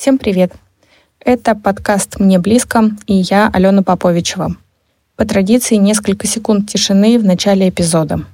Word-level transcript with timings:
Всем 0.00 0.16
привет! 0.16 0.54
Это 1.22 1.54
подкаст 1.54 2.18
«Мне 2.18 2.38
близко» 2.38 2.84
и 3.06 3.16
я, 3.16 3.50
Алена 3.52 3.82
Поповичева. 3.82 4.56
По 5.14 5.26
традиции 5.26 5.74
несколько 5.74 6.26
секунд 6.26 6.70
тишины 6.70 7.18
в 7.18 7.24
начале 7.24 7.68
эпизода. 7.68 8.24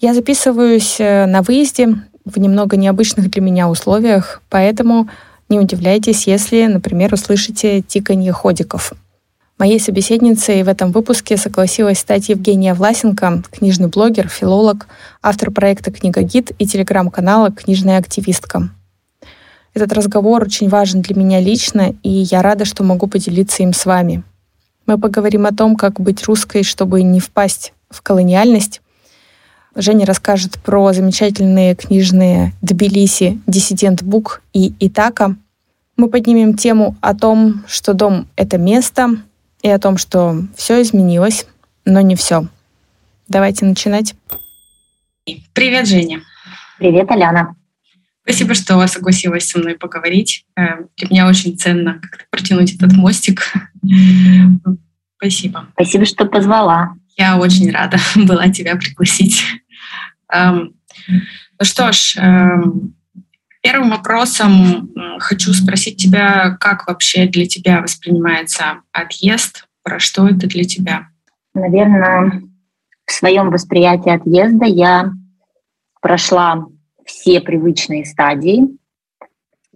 Я 0.00 0.14
записываюсь 0.14 0.96
э, 0.98 1.26
на 1.26 1.42
выезде 1.42 1.90
в 2.24 2.40
немного 2.40 2.76
необычных 2.76 3.30
для 3.30 3.40
меня 3.40 3.68
условиях, 3.68 4.42
поэтому 4.50 5.08
не 5.48 5.60
удивляйтесь, 5.60 6.26
если, 6.26 6.66
например, 6.66 7.14
услышите 7.14 7.82
тиканье 7.82 8.32
ходиков. 8.32 8.94
Моей 9.58 9.80
собеседницей 9.80 10.62
в 10.62 10.68
этом 10.68 10.92
выпуске 10.92 11.38
согласилась 11.38 12.00
стать 12.00 12.28
Евгения 12.28 12.74
Власенко, 12.74 13.42
книжный 13.50 13.88
блогер, 13.88 14.28
филолог, 14.28 14.86
автор 15.22 15.50
проекта 15.50 15.90
«Книга 15.90 16.20
Гид» 16.20 16.52
и 16.58 16.66
телеграм-канала 16.66 17.50
«Книжная 17.50 17.96
активистка». 17.96 18.68
Этот 19.72 19.94
разговор 19.94 20.42
очень 20.42 20.68
важен 20.68 21.00
для 21.00 21.16
меня 21.16 21.40
лично, 21.40 21.94
и 22.02 22.10
я 22.10 22.42
рада, 22.42 22.66
что 22.66 22.84
могу 22.84 23.06
поделиться 23.06 23.62
им 23.62 23.72
с 23.72 23.86
вами. 23.86 24.22
Мы 24.84 24.98
поговорим 24.98 25.46
о 25.46 25.54
том, 25.54 25.76
как 25.76 26.00
быть 26.00 26.24
русской, 26.24 26.62
чтобы 26.62 27.02
не 27.02 27.18
впасть 27.18 27.72
в 27.88 28.02
колониальность. 28.02 28.82
Женя 29.74 30.04
расскажет 30.04 30.58
про 30.62 30.92
замечательные 30.92 31.74
книжные 31.74 32.52
Тбилиси, 32.60 33.40
Диссидент 33.46 34.02
Бук 34.02 34.42
и 34.52 34.74
Итака. 34.80 35.34
Мы 35.96 36.10
поднимем 36.10 36.58
тему 36.58 36.94
о 37.00 37.14
том, 37.14 37.64
что 37.66 37.94
дом— 37.94 38.28
это 38.36 38.58
место, 38.58 39.16
и 39.66 39.68
о 39.68 39.80
том, 39.80 39.98
что 39.98 40.44
все 40.54 40.80
изменилось, 40.80 41.44
но 41.84 42.00
не 42.00 42.14
все. 42.14 42.46
Давайте 43.26 43.64
начинать. 43.66 44.14
Привет, 45.54 45.88
Женя. 45.88 46.22
Привет, 46.78 47.10
Аляна. 47.10 47.56
Спасибо, 48.22 48.54
что 48.54 48.86
согласилась 48.86 49.48
со 49.48 49.58
мной 49.58 49.74
поговорить. 49.74 50.44
Э, 50.56 50.84
для 50.96 51.08
меня 51.10 51.28
очень 51.28 51.58
ценно 51.58 51.94
как-то 51.94 52.24
протянуть 52.30 52.76
этот 52.76 52.92
мостик. 52.92 53.52
Спасибо. 55.16 55.66
Спасибо, 55.72 56.04
что 56.04 56.26
позвала. 56.26 56.94
Я 57.16 57.36
очень 57.36 57.68
рада 57.72 57.98
была 58.14 58.48
тебя 58.50 58.76
пригласить. 58.76 59.42
Эм, 60.32 60.74
ну 61.08 61.64
что 61.64 61.90
ж, 61.90 62.16
эм, 62.18 62.95
первым 63.66 63.90
вопросом 63.90 64.94
хочу 65.18 65.52
спросить 65.52 65.96
тебя, 65.96 66.56
как 66.60 66.86
вообще 66.86 67.26
для 67.26 67.46
тебя 67.46 67.80
воспринимается 67.80 68.82
отъезд, 68.92 69.66
про 69.82 69.98
что 69.98 70.28
это 70.28 70.46
для 70.46 70.62
тебя? 70.62 71.08
Наверное, 71.52 72.42
в 73.04 73.10
своем 73.10 73.50
восприятии 73.50 74.14
отъезда 74.14 74.66
я 74.66 75.10
прошла 76.00 76.66
все 77.04 77.40
привычные 77.40 78.04
стадии. 78.04 78.68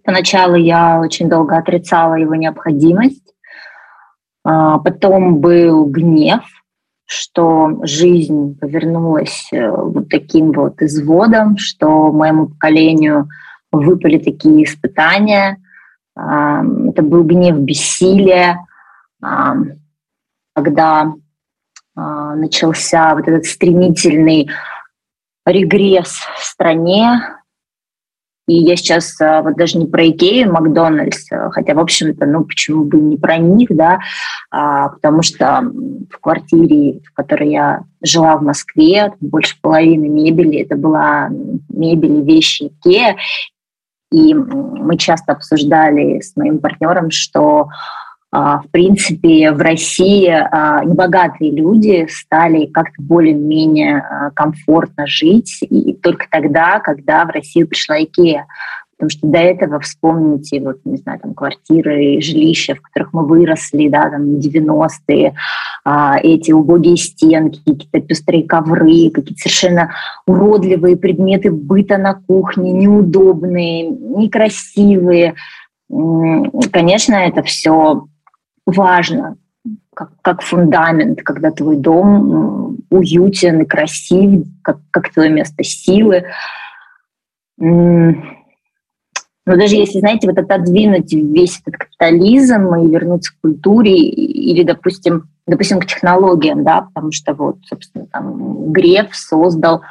Поначалу 0.05 0.55
я 0.55 1.01
очень 1.01 1.29
долго 1.29 1.57
отрицала 1.57 2.15
его 2.15 2.37
необходимость. 2.37 3.35
А, 4.45 4.79
потом 4.79 5.39
был 5.39 5.87
гнев, 5.87 6.45
что 7.07 7.81
жизнь 7.83 8.57
повернулась 8.57 9.49
э, 9.53 9.69
вот 9.69 10.09
таким 10.09 10.53
вот 10.53 10.81
изводом, 10.81 11.57
что 11.57 12.13
моему 12.13 12.51
поколению 12.51 13.29
выпали 13.73 14.19
такие 14.19 14.65
испытания. 14.65 15.59
А, 16.17 16.63
это 16.89 17.03
был 17.03 17.25
гнев 17.25 17.57
бессилия, 17.57 18.67
а, 19.23 19.55
когда 20.55 21.13
начался 21.95 23.15
вот 23.15 23.29
этот 23.29 23.45
стремительный 23.45 24.49
регресс 25.45 26.19
в 26.39 26.45
стране. 26.45 27.21
И 28.47 28.55
я 28.55 28.75
сейчас 28.75 29.21
а, 29.21 29.43
вот 29.43 29.55
даже 29.55 29.79
не 29.79 29.87
про 29.87 30.09
Икею, 30.09 30.53
Макдональдс, 30.53 31.31
а, 31.31 31.51
хотя, 31.51 31.75
в 31.75 31.79
общем-то, 31.79 32.27
ну, 32.27 32.45
почему 32.45 32.85
бы 32.85 32.99
не 32.99 33.17
про 33.17 33.37
них, 33.37 33.69
да, 33.71 34.01
а, 34.51 34.89
потому 34.89 35.23
что 35.23 35.63
в 36.11 36.19
квартире, 36.19 37.01
в 37.05 37.13
которой 37.13 37.51
я 37.51 37.85
жила 38.03 38.37
в 38.37 38.43
Москве, 38.43 39.13
больше 39.21 39.55
половины 39.61 40.09
мебели, 40.09 40.63
это 40.63 40.75
была 40.75 41.29
мебель 41.69 42.19
и 42.19 42.23
вещи 42.25 42.65
Икея, 42.65 43.17
и 44.13 44.35
мы 44.35 44.97
часто 44.97 45.33
обсуждали 45.33 46.21
с 46.21 46.37
моим 46.37 46.59
партнером, 46.59 47.11
что 47.11 47.69
а, 48.33 48.61
в 48.61 48.69
принципе, 48.71 49.51
в 49.51 49.59
России 49.59 50.29
а, 50.29 50.85
небогатые 50.85 51.51
люди 51.51 52.07
стали 52.09 52.67
как-то 52.67 53.03
более-менее 53.03 53.99
а, 53.99 54.31
комфортно 54.31 55.07
жить, 55.07 55.59
и 55.63 55.95
только 55.95 56.27
тогда, 56.31 56.79
когда 56.79 57.25
в 57.25 57.31
Россию 57.31 57.67
пришла 57.67 58.01
Икея. 58.01 58.47
Потому 59.01 59.11
что 59.11 59.27
до 59.29 59.39
этого 59.39 59.81
вспомните, 59.81 60.61
вот, 60.61 60.77
не 60.85 60.99
знаю, 60.99 61.21
там, 61.21 61.33
квартиры, 61.33 62.21
жилища, 62.21 62.75
в 62.75 62.83
которых 62.83 63.15
мы 63.15 63.27
выросли, 63.27 63.89
да, 63.89 64.11
там, 64.11 64.37
90-е, 64.37 65.35
эти 66.23 66.53
убогие 66.53 66.99
стенки, 66.99 67.63
какие-то 67.65 68.01
пестрые 68.03 68.45
ковры, 68.47 69.09
какие-то 69.09 69.41
совершенно 69.41 69.91
уродливые 70.27 70.99
предметы 70.99 71.51
быта 71.51 71.97
на 71.97 72.13
кухне, 72.13 72.73
неудобные, 72.73 73.89
некрасивые. 73.89 75.35
Конечно, 75.89 77.15
это 77.15 77.43
все 77.43 78.05
важно, 78.67 79.39
как, 79.95 80.11
как 80.21 80.43
фундамент, 80.43 81.23
когда 81.23 81.51
твой 81.53 81.77
дом 81.77 82.77
уютен 82.91 83.63
и 83.63 83.65
красив, 83.65 84.45
как, 84.61 84.81
как 84.91 85.09
твое 85.09 85.31
место 85.31 85.65
силы. 85.65 86.27
Но 89.47 89.57
даже 89.57 89.77
если, 89.77 90.01
знаете, 90.01 90.29
вот 90.29 90.39
отодвинуть 90.39 91.13
весь 91.13 91.61
этот 91.65 91.81
капитализм 91.81 92.75
и 92.75 92.89
вернуться 92.89 93.33
к 93.33 93.41
культуре 93.41 93.97
или, 93.97 94.63
допустим, 94.63 95.29
допустим, 95.47 95.81
к 95.81 95.87
технологиям, 95.87 96.63
да, 96.63 96.83
потому 96.83 97.11
что 97.13 97.35
вот, 97.35 97.57
собственно, 97.65 98.07
там 98.07 98.73
Греф 98.73 99.09
создал 99.15 99.83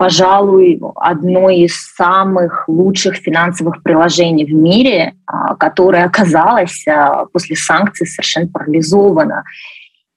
пожалуй, 0.00 0.80
одно 0.96 1.50
из 1.50 1.74
самых 1.94 2.64
лучших 2.68 3.16
финансовых 3.16 3.82
приложений 3.82 4.46
в 4.46 4.54
мире, 4.54 5.14
а, 5.26 5.56
которое 5.56 6.04
оказалось 6.04 6.86
а, 6.88 7.26
после 7.26 7.54
санкций 7.54 8.06
совершенно 8.06 8.48
парализовано. 8.48 9.44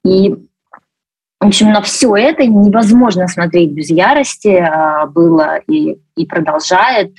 И, 0.05 0.29
в 0.29 1.47
общем, 1.47 1.73
на 1.73 1.81
все 1.81 2.15
это 2.15 2.45
невозможно 2.45 3.27
смотреть 3.27 3.71
без 3.71 3.89
ярости, 3.89 4.55
а, 4.55 5.05
было 5.07 5.57
и, 5.67 5.97
и 6.15 6.25
продолжает, 6.27 7.17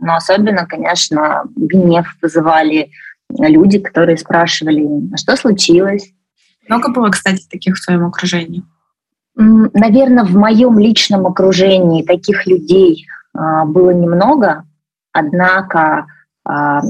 но 0.00 0.16
особенно, 0.16 0.66
конечно, 0.66 1.44
гнев 1.56 2.06
вызывали 2.22 2.90
люди, 3.30 3.78
которые 3.78 4.16
спрашивали, 4.18 4.86
а 5.12 5.16
что 5.16 5.36
случилось? 5.36 6.12
Много 6.68 6.90
было, 6.90 7.08
кстати, 7.10 7.46
таких 7.48 7.76
в 7.76 7.82
своем 7.82 8.06
окружении? 8.06 8.62
Наверное, 9.34 10.24
в 10.24 10.34
моем 10.34 10.78
личном 10.78 11.26
окружении 11.26 12.02
таких 12.02 12.46
людей 12.46 13.06
а, 13.34 13.64
было 13.64 13.90
немного, 13.90 14.64
однако 15.12 16.06
а, 16.44 16.82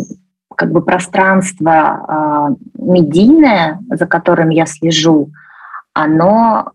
как 0.56 0.72
бы 0.72 0.80
пространство 0.80 2.56
медийное, 2.78 3.78
за 3.90 4.06
которым 4.06 4.48
я 4.48 4.64
слежу, 4.64 5.30
оно 5.92 6.72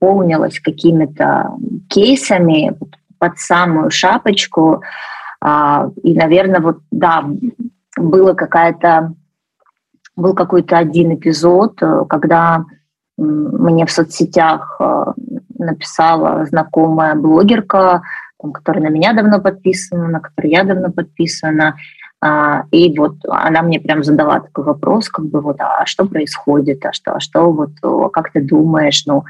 полнилось 0.00 0.58
какими-то 0.58 1.52
кейсами 1.88 2.76
под 3.18 3.38
самую 3.38 3.90
шапочку. 3.90 4.82
И, 5.44 6.14
наверное, 6.14 6.60
вот 6.60 6.78
да, 6.90 7.24
было 7.96 8.32
какая-то 8.32 9.14
был 10.16 10.34
какой-то 10.34 10.78
один 10.78 11.14
эпизод, 11.14 11.80
когда 12.08 12.64
мне 13.16 13.86
в 13.86 13.90
соцсетях 13.90 14.76
э, 14.80 15.04
написала 15.58 16.46
знакомая 16.46 17.14
блогерка, 17.14 18.02
которая 18.52 18.84
на 18.84 18.88
меня 18.88 19.12
давно 19.12 19.40
подписана, 19.40 20.08
на 20.08 20.20
которую 20.20 20.52
я 20.52 20.64
давно 20.64 20.90
подписана. 20.90 21.76
А, 22.20 22.64
и 22.70 22.96
вот 22.98 23.16
она 23.28 23.62
мне 23.62 23.80
прям 23.80 24.02
задала 24.02 24.40
такой 24.40 24.64
вопрос, 24.64 25.08
как 25.08 25.26
бы 25.26 25.40
вот, 25.40 25.56
а 25.60 25.86
что 25.86 26.06
происходит, 26.06 26.84
а 26.84 26.92
что, 26.92 27.14
а 27.14 27.20
что 27.20 27.52
вот, 27.52 27.70
как 28.12 28.32
ты 28.32 28.40
думаешь, 28.40 29.04
ну, 29.06 29.18
а, 29.18 29.22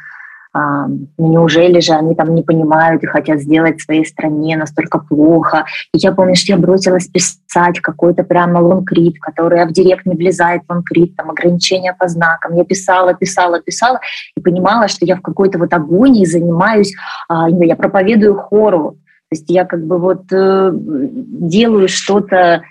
неужели 1.19 1.81
же 1.81 1.95
они 1.95 2.15
там 2.15 2.35
не 2.35 2.43
понимают 2.43 3.03
и 3.03 3.07
хотят 3.07 3.41
сделать 3.41 3.81
своей 3.81 4.07
стране 4.07 4.57
настолько 4.57 4.99
плохо. 4.99 5.65
И 5.93 5.99
я 5.99 6.13
помню, 6.13 6.37
что 6.37 6.53
я 6.53 6.59
бросилась 6.59 7.09
писать 7.09 7.81
какой-то 7.81 8.23
прямо 8.23 8.59
лонгрид, 8.59 9.19
который 9.19 9.65
в 9.67 9.73
директ 9.73 10.07
не 10.07 10.15
влезает 10.15 10.63
лонгрид, 10.69 11.17
там 11.17 11.31
ограничения 11.31 11.93
по 11.99 12.07
знакам. 12.07 12.55
Я 12.57 12.65
писала, 12.65 13.15
писала, 13.15 13.61
писала 13.61 13.99
и 14.37 14.41
понимала, 14.41 14.87
что 14.87 15.05
я 15.05 15.17
в 15.17 15.23
какой-то 15.23 15.59
вот 15.59 15.73
агонии 15.73 16.25
занимаюсь, 16.25 16.95
а, 17.29 17.49
я 17.49 17.75
проповедую 17.75 18.37
хору. 18.37 18.93
То 19.31 19.37
есть 19.37 19.51
я 19.51 19.65
как 19.65 19.85
бы 19.85 19.99
вот 19.99 20.33
э, 20.33 20.71
делаю 20.73 21.89
что-то 21.89 22.63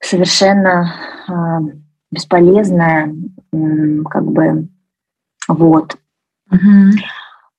совершенно 0.00 0.94
э, 1.28 1.32
бесполезное, 2.12 3.12
как 4.08 4.24
бы 4.24 4.68
вот. 5.48 5.96
Угу. 6.52 7.02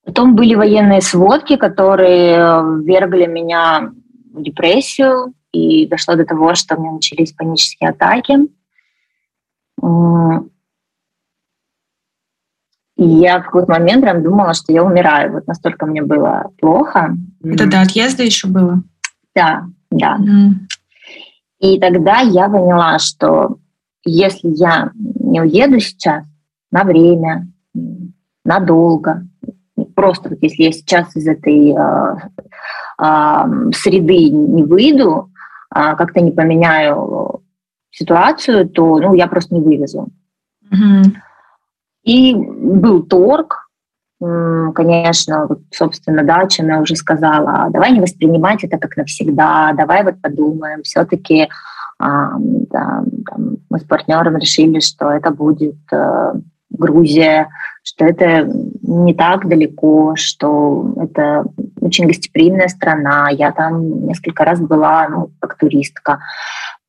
Потом 0.06 0.36
были 0.36 0.56
военные 0.56 1.02
сводки, 1.02 1.56
которые 1.56 2.82
ввергли 2.84 3.26
меня 3.26 3.92
в 4.34 4.42
депрессию, 4.42 5.34
и 5.52 5.88
дошло 5.88 6.16
до 6.16 6.26
того, 6.26 6.56
что 6.56 6.76
у 6.76 6.82
меня 6.82 6.92
начались 6.94 7.32
панические 7.32 7.92
атаки. 7.92 8.38
И 12.96 13.06
я 13.06 13.40
в 13.40 13.46
какой-то 13.46 13.72
момент 13.72 14.04
прям 14.04 14.24
думала, 14.24 14.54
что 14.54 14.72
я 14.72 14.84
умираю. 14.84 15.34
Вот 15.34 15.48
настолько 15.48 15.86
мне 15.86 16.02
было 16.02 16.52
плохо. 16.60 17.16
Это 17.44 17.70
до 17.70 17.82
отъезда 17.82 18.24
еще 18.24 18.48
было? 18.48 18.82
Да, 19.36 19.66
да. 19.90 20.18
Mm. 20.18 20.52
И 21.60 21.80
тогда 21.80 22.20
я 22.20 22.48
поняла, 22.50 23.00
что 23.00 23.58
если 24.06 24.50
я 24.50 24.92
не 24.96 25.42
уеду 25.42 25.80
сейчас 25.80 26.26
на 26.72 26.84
время, 26.84 27.48
надолго, 28.46 29.24
просто 29.96 30.30
вот 30.30 30.40
если 30.42 30.64
я 30.64 30.72
сейчас 30.72 31.16
из 31.16 31.28
этой 31.28 31.72
э, 31.72 32.16
э, 33.02 33.72
среды 33.74 34.30
не 34.30 34.64
выйду, 34.64 35.32
э, 35.74 35.96
как-то 35.96 36.22
не 36.22 36.32
поменяю 36.32 37.42
ситуацию, 37.92 38.70
то 38.70 39.00
ну, 39.00 39.14
я 39.14 39.28
просто 39.28 39.56
не 39.56 39.62
вывезу. 39.62 40.10
Mm-hmm. 40.72 41.12
И 42.04 42.36
был 42.36 43.04
торг, 43.04 43.70
конечно, 44.20 45.48
вот, 45.48 45.60
собственно, 45.72 46.24
да, 46.24 46.48
чем 46.48 46.68
я 46.68 46.80
уже 46.80 46.96
сказала, 46.96 47.70
давай 47.70 47.92
не 47.92 48.00
воспринимать 48.00 48.64
это 48.64 48.78
как 48.78 48.96
навсегда, 48.96 49.74
давай 49.74 50.04
вот 50.04 50.22
подумаем, 50.22 50.82
все-таки 50.84 51.50
а, 52.00 52.32
да, 52.38 53.04
там, 53.30 53.58
мы 53.70 53.80
с 53.80 53.84
партнером 53.84 54.38
решили, 54.38 54.80
что 54.80 55.10
это 55.10 55.32
будет 55.32 55.78
э, 55.92 56.34
Грузия, 56.74 57.50
что 57.84 58.06
это 58.06 58.50
не 58.82 59.14
так 59.14 59.48
далеко, 59.48 60.16
что 60.16 60.94
это 61.02 61.46
очень 61.82 62.08
гостеприимная 62.08 62.68
страна. 62.68 63.30
Я 63.30 63.52
там 63.52 64.08
несколько 64.08 64.44
раз 64.46 64.60
была, 64.60 65.08
ну, 65.10 65.32
как 65.40 65.58
туристка. 65.58 66.20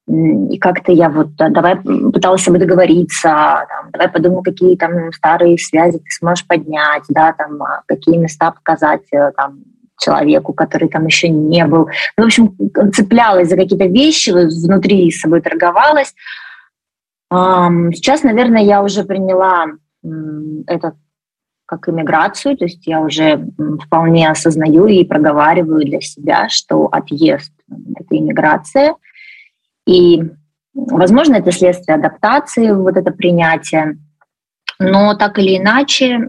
И 0.07 0.59
как-то 0.59 0.93
я 0.93 1.09
вот 1.09 1.35
давай 1.37 1.77
пыталась 1.77 2.43
собой 2.43 2.61
договориться, 2.61 3.67
там, 3.69 3.91
давай 3.91 4.09
подумаю, 4.09 4.43
какие 4.43 4.77
там 4.77 5.11
старые 5.13 5.57
связи 5.57 5.99
ты 5.99 6.11
сможешь 6.11 6.47
поднять, 6.47 7.05
да, 7.09 7.33
там, 7.33 7.63
а, 7.63 7.83
какие 7.87 8.19
места 8.19 8.51
показать 8.51 9.01
э, 9.13 9.33
там, 9.35 9.61
человеку, 9.99 10.53
который 10.53 10.89
там 10.89 11.07
еще 11.07 11.29
не 11.29 11.65
был. 11.67 11.89
Ну, 12.19 12.25
в 12.25 12.27
общем, 12.27 12.55
цеплялась 12.93 13.49
за 13.49 13.57
какие-то 13.57 13.87
вещи, 13.87 14.31
внутри 14.31 15.11
с 15.11 15.21
собой 15.21 15.41
торговалась. 15.41 16.15
Сейчас, 17.93 18.23
наверное, 18.23 18.63
я 18.63 18.83
уже 18.83 19.05
приняла 19.05 19.67
это 20.67 20.97
как 21.67 21.89
иммиграцию, 21.89 22.57
то 22.57 22.65
есть 22.65 22.87
я 22.87 23.01
уже 23.01 23.49
вполне 23.85 24.31
осознаю 24.31 24.87
и 24.87 25.05
проговариваю 25.05 25.85
для 25.85 26.01
себя, 26.01 26.49
что 26.49 26.87
отъезд— 26.87 27.53
это 27.69 28.17
иммиграция, 28.17 28.95
и, 29.87 30.23
возможно, 30.75 31.37
это 31.37 31.51
следствие 31.53 31.97
адаптации, 31.97 32.71
вот 32.71 32.97
это 32.97 33.11
принятие, 33.11 33.99
но 34.79 35.15
так 35.15 35.39
или 35.39 35.57
иначе 35.57 36.29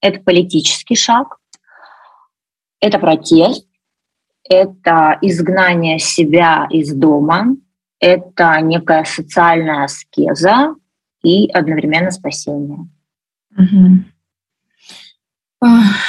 это 0.00 0.20
политический 0.20 0.96
шаг, 0.96 1.38
это 2.80 2.98
протест, 2.98 3.66
это 4.48 5.18
изгнание 5.20 5.98
себя 5.98 6.68
из 6.70 6.94
дома, 6.94 7.56
это 8.04 8.60
некая 8.60 9.04
социальная 9.04 9.84
аскеза 9.84 10.74
и 11.22 11.48
одновременно 11.50 12.10
спасение. 12.10 12.86
Угу. 13.56 14.04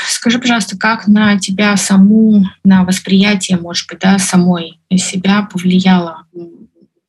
Скажи, 0.10 0.40
пожалуйста, 0.40 0.78
как 0.78 1.08
на 1.08 1.40
тебя 1.40 1.78
саму, 1.78 2.44
на 2.66 2.84
восприятие, 2.84 3.58
может 3.58 3.88
быть, 3.88 4.00
да, 4.00 4.20
самой 4.20 4.82
себя 4.98 5.44
повлияло 5.50 6.28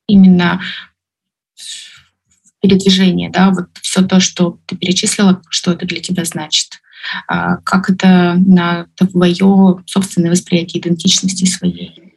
именно 0.07 0.61
передвижение, 2.61 3.29
да, 3.29 3.51
вот 3.51 3.65
все 3.81 4.03
то, 4.03 4.21
что 4.21 4.57
ты 4.67 4.77
перечислила, 4.77 5.41
что 5.49 5.73
это 5.73 5.85
для 5.85 5.99
тебя 5.99 6.23
значит? 6.23 6.79
А 7.27 7.57
как 7.57 7.89
это 7.89 8.35
на 8.37 8.87
твое 8.95 9.83
собственное 9.85 10.31
восприятие 10.31 10.81
идентичности 10.81 11.43
своей? 11.43 12.15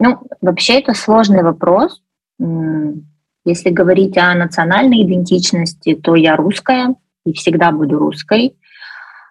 Ну, 0.00 0.20
вообще 0.40 0.80
это 0.80 0.94
сложный 0.94 1.44
вопрос. 1.44 2.02
Если 2.38 3.70
говорить 3.70 4.16
о 4.18 4.34
национальной 4.34 5.02
идентичности, 5.02 5.94
то 5.94 6.14
я 6.14 6.36
русская 6.36 6.94
и 7.24 7.32
всегда 7.32 7.72
буду 7.72 7.98
русской. 7.98 8.56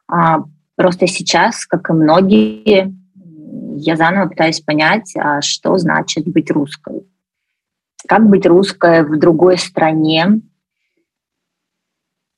А 0.09 0.43
просто 0.75 1.07
сейчас, 1.07 1.65
как 1.65 1.89
и 1.89 1.93
многие, 1.93 2.93
я 3.75 3.95
заново 3.95 4.29
пытаюсь 4.29 4.61
понять, 4.61 5.13
а 5.15 5.41
что 5.41 5.77
значит 5.77 6.27
быть 6.27 6.49
русской. 6.49 7.05
Как 8.07 8.27
быть 8.27 8.45
русской 8.45 9.03
в 9.03 9.19
другой 9.19 9.57
стране, 9.57 10.41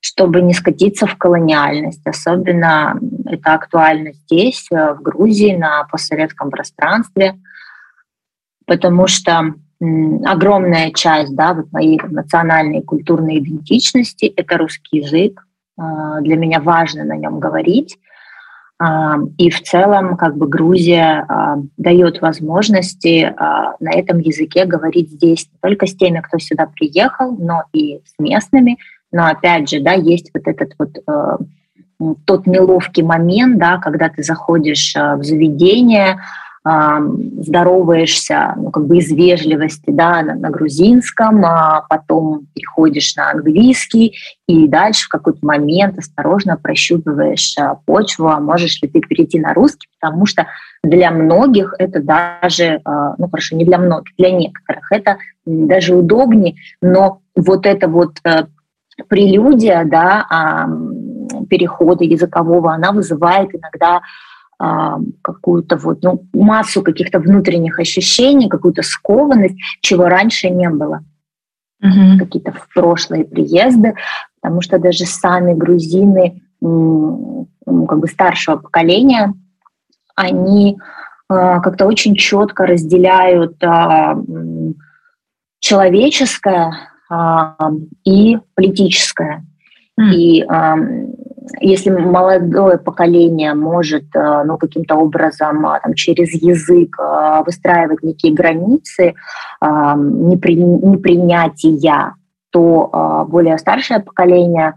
чтобы 0.01 0.42
не 0.42 0.54
скатиться 0.54 1.06
в 1.06 1.18
колониальность. 1.18 2.06
Особенно 2.06 3.00
это 3.25 3.54
актуально 3.54 4.13
здесь, 4.13 4.68
э, 4.72 4.94
в 4.94 5.01
Грузии, 5.01 5.56
на 5.56 5.83
постсоветском 5.86 6.50
пространстве, 6.50 7.39
потому 8.65 9.07
что 9.07 9.56
огромная 9.81 10.91
часть 10.91 11.35
да, 11.35 11.53
вот 11.53 11.71
моей 11.71 11.99
национальной 12.09 12.79
и 12.79 12.85
культурной 12.85 13.39
идентичности— 13.39 14.25
это 14.35 14.57
русский 14.57 14.97
язык. 14.97 15.45
А, 15.79 16.19
для 16.21 16.35
меня 16.35 16.59
важно 16.59 17.05
на 17.05 17.15
нем 17.15 17.39
говорить. 17.39 17.97
А, 18.77 19.17
и 19.37 19.49
в 19.49 19.61
целом 19.63 20.17
как 20.17 20.37
бы 20.37 20.47
Грузия 20.47 21.25
а, 21.27 21.57
дает 21.77 22.21
возможности 22.21 23.33
на 23.79 23.91
этом 23.91 24.19
языке 24.19 24.65
говорить 24.65 25.11
здесь 25.11 25.47
не 25.51 25.59
только 25.61 25.87
с 25.87 25.95
теми, 25.95 26.19
кто 26.19 26.37
сюда 26.37 26.67
приехал, 26.67 27.31
но 27.37 27.63
и 27.71 28.01
с 28.05 28.19
местными. 28.19 28.77
Но 29.11 29.27
опять 29.27 29.69
же, 29.69 29.79
да, 29.79 29.93
есть 29.93 30.31
вот 30.33 30.47
этот 30.47 30.73
вот 30.77 30.97
тот 32.25 32.45
неловкий 32.45 33.03
момент, 33.03 33.57
да, 33.57 33.77
когда 33.77 34.07
ты 34.09 34.23
заходишь 34.23 34.93
в 34.95 35.23
заведение, 35.23 36.19
здороваешься, 36.65 38.53
ну, 38.57 38.69
как 38.69 38.85
бы 38.85 38.97
из 38.97 39.09
вежливости, 39.11 39.85
да, 39.88 40.21
на, 40.21 40.35
на 40.35 40.50
грузинском, 40.50 41.44
а 41.45 41.85
потом 41.89 42.47
переходишь 42.53 43.15
на 43.15 43.31
английский, 43.31 44.15
и 44.47 44.67
дальше 44.67 45.06
в 45.06 45.09
какой-то 45.09 45.39
момент 45.41 45.97
осторожно 45.97 46.57
прощупываешь 46.57 47.56
а, 47.57 47.75
почву, 47.85 48.27
а 48.27 48.39
можешь 48.39 48.81
ли 48.81 48.89
ты 48.89 49.00
перейти 49.00 49.39
на 49.39 49.53
русский, 49.53 49.88
потому 50.00 50.25
что 50.25 50.47
для 50.83 51.11
многих 51.11 51.74
это 51.79 52.01
даже, 52.01 52.81
а, 52.84 53.15
ну 53.17 53.29
хорошо, 53.29 53.55
не 53.55 53.63
для 53.65 53.77
многих, 53.77 54.13
для 54.17 54.31
некоторых 54.31 54.91
это 54.91 55.17
даже 55.45 55.95
удобнее, 55.95 56.55
но 56.81 57.22
вот 57.36 57.65
это 57.65 57.88
вот 57.88 58.17
э, 58.24 58.45
прелюдия, 59.07 59.86
да, 59.86 60.67
перехода 61.50 62.03
языкового, 62.03 62.74
она 62.74 62.91
вызывает 62.91 63.53
иногда 63.53 64.01
какую-то 65.22 65.78
вот, 65.78 66.04
ну, 66.04 66.28
массу 66.34 66.84
каких-то 66.84 67.20
внутренних 67.20 67.80
ощущений, 67.80 68.50
какую-то 68.50 68.82
скованность, 68.82 69.56
чего 69.82 70.10
раньше 70.10 70.50
не 70.50 70.70
было. 70.70 71.04
Угу. 71.82 72.20
Какие-то 72.20 72.51
в 72.51 72.68
прошлые 72.74 73.24
приезды, 73.24 73.94
потому 74.42 74.62
что 74.62 74.78
даже 74.80 75.06
сами 75.06 75.54
грузины 75.54 76.42
как 76.62 78.00
бы 78.00 78.08
старшего 78.08 78.58
поколения, 78.58 79.34
они 80.16 80.78
а, 81.30 81.60
как-то 81.62 81.86
очень 81.86 82.16
четко 82.16 82.66
разделяют 82.66 83.63
а, 83.63 84.18
человеческое 85.60 86.74
и 88.06 88.38
политическое. 88.54 89.46
Mm. 90.00 90.13
И 90.13 90.46
если 91.60 91.89
молодое 91.89 92.77
поколение 92.77 93.53
может 93.53 94.06
э, 94.15 94.44
ну, 94.46 94.58
каким-то 94.58 94.96
образом 94.96 95.65
э, 95.65 95.79
там, 95.84 95.94
через 95.94 96.34
язык 96.34 96.96
э, 97.00 97.44
выстраивать 97.46 98.03
некие 98.03 98.34
границы 98.34 99.13
непри, 99.62 100.56
непринятия, 100.56 102.15
то 102.51 103.27
более 103.29 103.58
старшее 103.58 104.00
поколение 104.00 104.74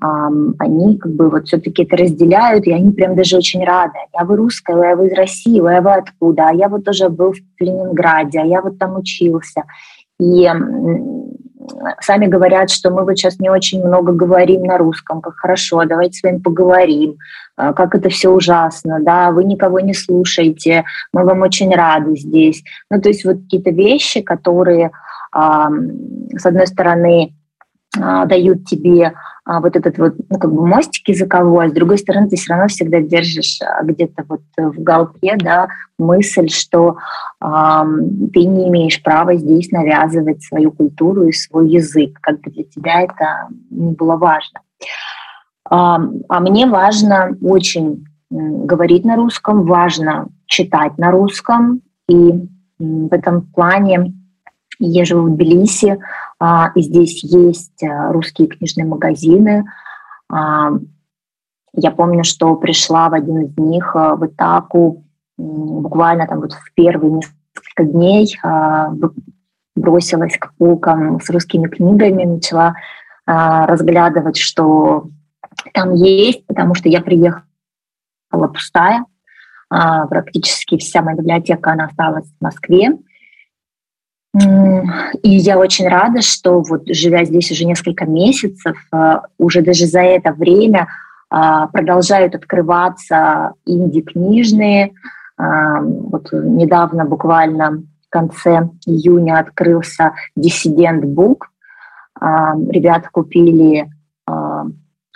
они 0.00 0.98
как 0.98 1.12
бы 1.12 1.30
вот 1.30 1.46
все-таки 1.46 1.84
это 1.84 1.96
разделяют, 1.96 2.66
и 2.66 2.72
они 2.72 2.92
прям 2.92 3.16
даже 3.16 3.36
очень 3.36 3.64
рады. 3.64 3.98
Я 4.16 4.24
вы 4.24 4.36
русская, 4.36 4.92
а 4.92 4.96
вы 4.96 5.06
из 5.06 5.16
России, 5.16 5.58
а 5.58 5.80
вы 5.80 5.94
откуда? 5.94 6.48
А 6.48 6.52
я 6.52 6.68
вот 6.68 6.84
тоже 6.84 7.08
был 7.08 7.32
в 7.32 7.38
Ленинграде, 7.58 8.40
а 8.40 8.44
я 8.44 8.60
вот 8.60 8.78
там 8.78 8.96
учился. 8.96 9.62
И 10.20 10.48
сами 12.00 12.26
говорят, 12.26 12.70
что 12.70 12.90
мы 12.90 13.04
вот 13.04 13.16
сейчас 13.16 13.38
не 13.38 13.50
очень 13.50 13.84
много 13.84 14.12
говорим 14.12 14.64
на 14.64 14.78
русском, 14.78 15.20
как 15.20 15.36
хорошо, 15.36 15.84
давайте 15.84 16.18
с 16.18 16.22
вами 16.22 16.38
поговорим, 16.38 17.16
а, 17.56 17.72
как 17.72 17.94
это 17.94 18.08
все 18.08 18.30
ужасно, 18.30 18.98
да, 19.00 19.30
вы 19.30 19.44
никого 19.44 19.80
не 19.80 19.94
слушаете, 19.94 20.84
мы 21.12 21.24
вам 21.24 21.42
очень 21.42 21.74
рады 21.74 22.16
здесь. 22.16 22.62
Ну, 22.90 23.00
то 23.00 23.08
есть 23.08 23.24
вот 23.24 23.36
какие-то 23.42 23.70
вещи, 23.70 24.20
которые, 24.20 24.90
с 25.32 26.46
одной 26.46 26.66
стороны, 26.66 27.34
дают 27.98 28.64
тебе 28.66 29.14
а, 29.48 29.60
вот 29.60 29.76
этот 29.76 29.96
вот 29.96 30.12
ну, 30.28 30.38
как 30.38 30.52
бы 30.52 30.66
мостик 30.66 31.08
языковой, 31.08 31.66
а 31.66 31.68
с 31.70 31.72
другой 31.72 31.96
стороны 31.96 32.28
ты 32.28 32.36
все 32.36 32.52
равно 32.52 32.68
всегда 32.68 33.00
держишь 33.00 33.58
а, 33.62 33.82
где-то 33.82 34.24
вот 34.28 34.42
в 34.58 34.82
голове 34.82 35.38
да, 35.38 35.68
мысль, 35.98 36.48
что 36.50 36.98
а, 37.40 37.86
ты 38.34 38.44
не 38.44 38.68
имеешь 38.68 39.02
права 39.02 39.36
здесь 39.36 39.70
навязывать 39.70 40.42
свою 40.42 40.70
культуру 40.70 41.28
и 41.28 41.32
свой 41.32 41.70
язык, 41.70 42.18
как 42.20 42.42
бы 42.42 42.50
для 42.50 42.64
тебя 42.64 43.00
это 43.00 43.48
не 43.70 43.92
было 43.92 44.16
важно. 44.16 44.60
А, 45.70 45.98
а 46.28 46.40
мне 46.40 46.66
важно 46.66 47.34
очень 47.40 48.04
говорить 48.28 49.06
на 49.06 49.16
русском, 49.16 49.64
важно 49.64 50.28
читать 50.44 50.98
на 50.98 51.10
русском, 51.10 51.80
и 52.06 52.46
в 52.78 53.14
этом 53.14 53.46
плане 53.46 54.12
я 54.78 55.04
живу 55.04 55.22
в 55.22 55.36
Тбилиси, 55.36 55.90
а, 55.90 55.98
и 56.40 56.82
здесь 56.82 57.24
есть 57.24 57.82
э, 57.82 58.12
русские 58.12 58.48
книжные 58.48 58.86
магазины. 58.86 59.64
А, 60.30 60.70
я 61.72 61.90
помню, 61.90 62.22
что 62.22 62.54
пришла 62.56 63.08
в 63.08 63.14
один 63.14 63.42
из 63.42 63.56
них 63.56 63.94
в 63.94 64.26
Итаку 64.26 65.04
буквально 65.36 66.26
там 66.26 66.40
вот 66.40 66.52
в 66.52 66.74
первые 66.74 67.12
несколько 67.12 67.84
дней, 67.84 68.36
а, 68.42 68.92
бросилась 69.74 70.36
к 70.38 70.52
полкам 70.58 71.20
с 71.20 71.30
русскими 71.30 71.68
книгами, 71.68 72.24
начала 72.24 72.74
разглядывать, 73.26 74.38
что 74.38 75.10
там 75.74 75.92
есть, 75.92 76.46
потому 76.46 76.74
что 76.74 76.88
я 76.88 77.02
приехала 77.02 77.42
пустая, 78.30 79.04
практически 79.68 80.78
вся 80.78 81.02
моя 81.02 81.18
библиотека, 81.18 81.72
она 81.72 81.84
осталась 81.84 82.26
в 82.26 82.42
Москве. 82.42 82.96
И 84.34 85.30
я 85.30 85.58
очень 85.58 85.88
рада, 85.88 86.20
что 86.20 86.60
вот 86.60 86.82
живя 86.86 87.24
здесь 87.24 87.50
уже 87.50 87.64
несколько 87.64 88.04
месяцев, 88.04 88.76
э, 88.92 89.20
уже 89.38 89.62
даже 89.62 89.86
за 89.86 90.00
это 90.00 90.32
время 90.32 90.86
а, 91.30 91.66
продолжают 91.68 92.34
открываться 92.34 93.52
инди-книжные. 93.66 94.92
А, 95.36 95.80
вот 95.80 96.28
недавно, 96.32 97.04
буквально 97.04 97.82
в 98.06 98.10
конце 98.10 98.70
июня, 98.86 99.38
открылся 99.38 100.14
Book. 101.04 101.40
А, 102.20 102.54
ребята 102.70 103.08
купили 103.10 103.90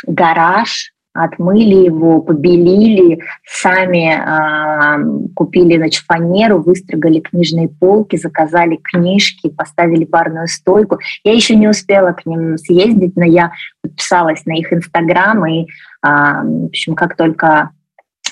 гараж 0.06 0.94
отмыли 1.14 1.86
его, 1.86 2.20
побелили, 2.22 3.20
сами 3.44 4.14
э, 4.14 5.28
купили 5.34 5.76
значит, 5.76 6.04
фанеру, 6.06 6.62
выстрогали 6.62 7.20
книжные 7.20 7.68
полки, 7.68 8.16
заказали 8.16 8.76
книжки, 8.76 9.50
поставили 9.50 10.04
барную 10.04 10.48
стойку. 10.48 10.98
Я 11.22 11.34
еще 11.34 11.54
не 11.54 11.68
успела 11.68 12.12
к 12.12 12.24
ним 12.24 12.56
съездить, 12.56 13.14
но 13.16 13.24
я 13.24 13.52
подписалась 13.82 14.44
на 14.46 14.52
их 14.52 14.72
инстаграм, 14.72 15.44
и, 15.46 15.64
э, 15.64 15.66
в 16.02 16.66
общем, 16.66 16.94
как 16.94 17.16
только 17.16 17.70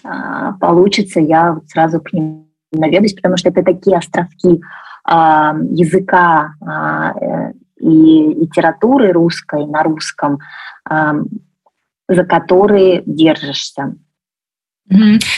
э, 0.03 0.09
получится, 0.59 1.21
я 1.21 1.53
вот 1.53 1.69
сразу 1.69 2.01
к 2.01 2.13
ним 2.15 2.47
наведусь, 2.73 3.15
потому 3.15 3.37
что 3.37 3.51
это 3.51 3.63
такие 3.63 3.99
островки 3.99 4.49
э, 4.49 5.13
языка 5.71 6.55
э, 6.63 7.53
и 7.79 8.35
литературы 8.41 9.13
русской 9.13 9.67
на 9.67 9.83
русском, 9.83 10.39
за 12.11 12.25
которые 12.25 13.03
держишься. 13.07 13.95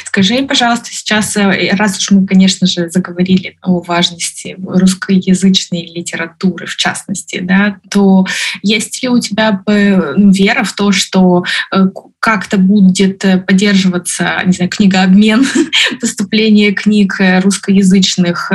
Скажи, 0.07 0.43
пожалуйста, 0.47 0.87
сейчас, 0.91 1.37
э, 1.37 1.75
раз 1.75 1.99
уж 1.99 2.11
мы, 2.11 2.27
конечно 2.27 2.67
же, 2.67 2.89
заговорили 2.89 3.59
о 3.61 3.81
важности 3.81 4.57
русскоязычной 4.59 5.93
литературы, 5.95 6.65
в 6.65 6.77
частности, 6.77 7.41
да, 7.41 7.79
то 7.91 8.25
есть 8.63 9.03
ли 9.03 9.11
у 9.11 9.19
тебя 9.19 9.63
ну, 9.67 10.31
вера 10.31 10.65
в 10.65 10.73
то, 10.73 10.91
что 10.91 11.45
э, 11.71 11.85
как-то 12.23 12.57
будет 12.57 13.25
э, 13.25 13.39
поддерживаться, 13.39 14.41
не 14.47 14.53
знаю, 14.53 14.71
книгообмен, 14.71 15.45
поступление 16.01 16.71
книг 16.73 17.17
русскоязычных, 17.43 18.53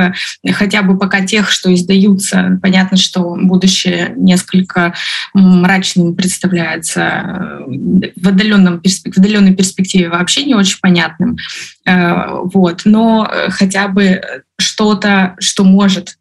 хотя 0.52 0.82
бы 0.82 0.98
пока 0.98 1.20
тех, 1.20 1.50
что 1.50 1.72
издаются. 1.74 2.58
Понятно, 2.62 2.96
что 2.96 3.36
будущее 3.38 4.14
несколько 4.16 4.94
мрачным 5.34 6.16
представляется. 6.16 7.60
В, 7.66 8.28
отдаленном, 8.28 8.80
в 8.80 9.18
отдаленной 9.18 9.54
перспективе 9.54 10.08
вообще 10.08 10.44
не 10.44 10.54
очень 10.54 10.78
понятным. 10.80 11.36
Э, 11.84 12.40
вот. 12.44 12.82
Но 12.86 13.28
э, 13.30 13.50
хотя 13.50 13.88
бы 13.88 14.22
что-то, 14.58 15.36
что 15.38 15.64
может, 15.64 16.18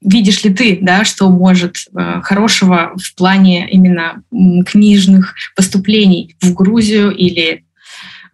видишь 0.00 0.44
ли 0.44 0.52
ты, 0.52 0.78
да, 0.80 1.04
что 1.04 1.28
может 1.30 1.76
э, 1.96 2.20
хорошего 2.22 2.92
в 2.96 3.14
плане 3.16 3.68
именно 3.68 4.22
книжных 4.66 5.34
поступлений 5.56 6.36
в 6.40 6.52
Грузию 6.52 7.10
или 7.10 7.64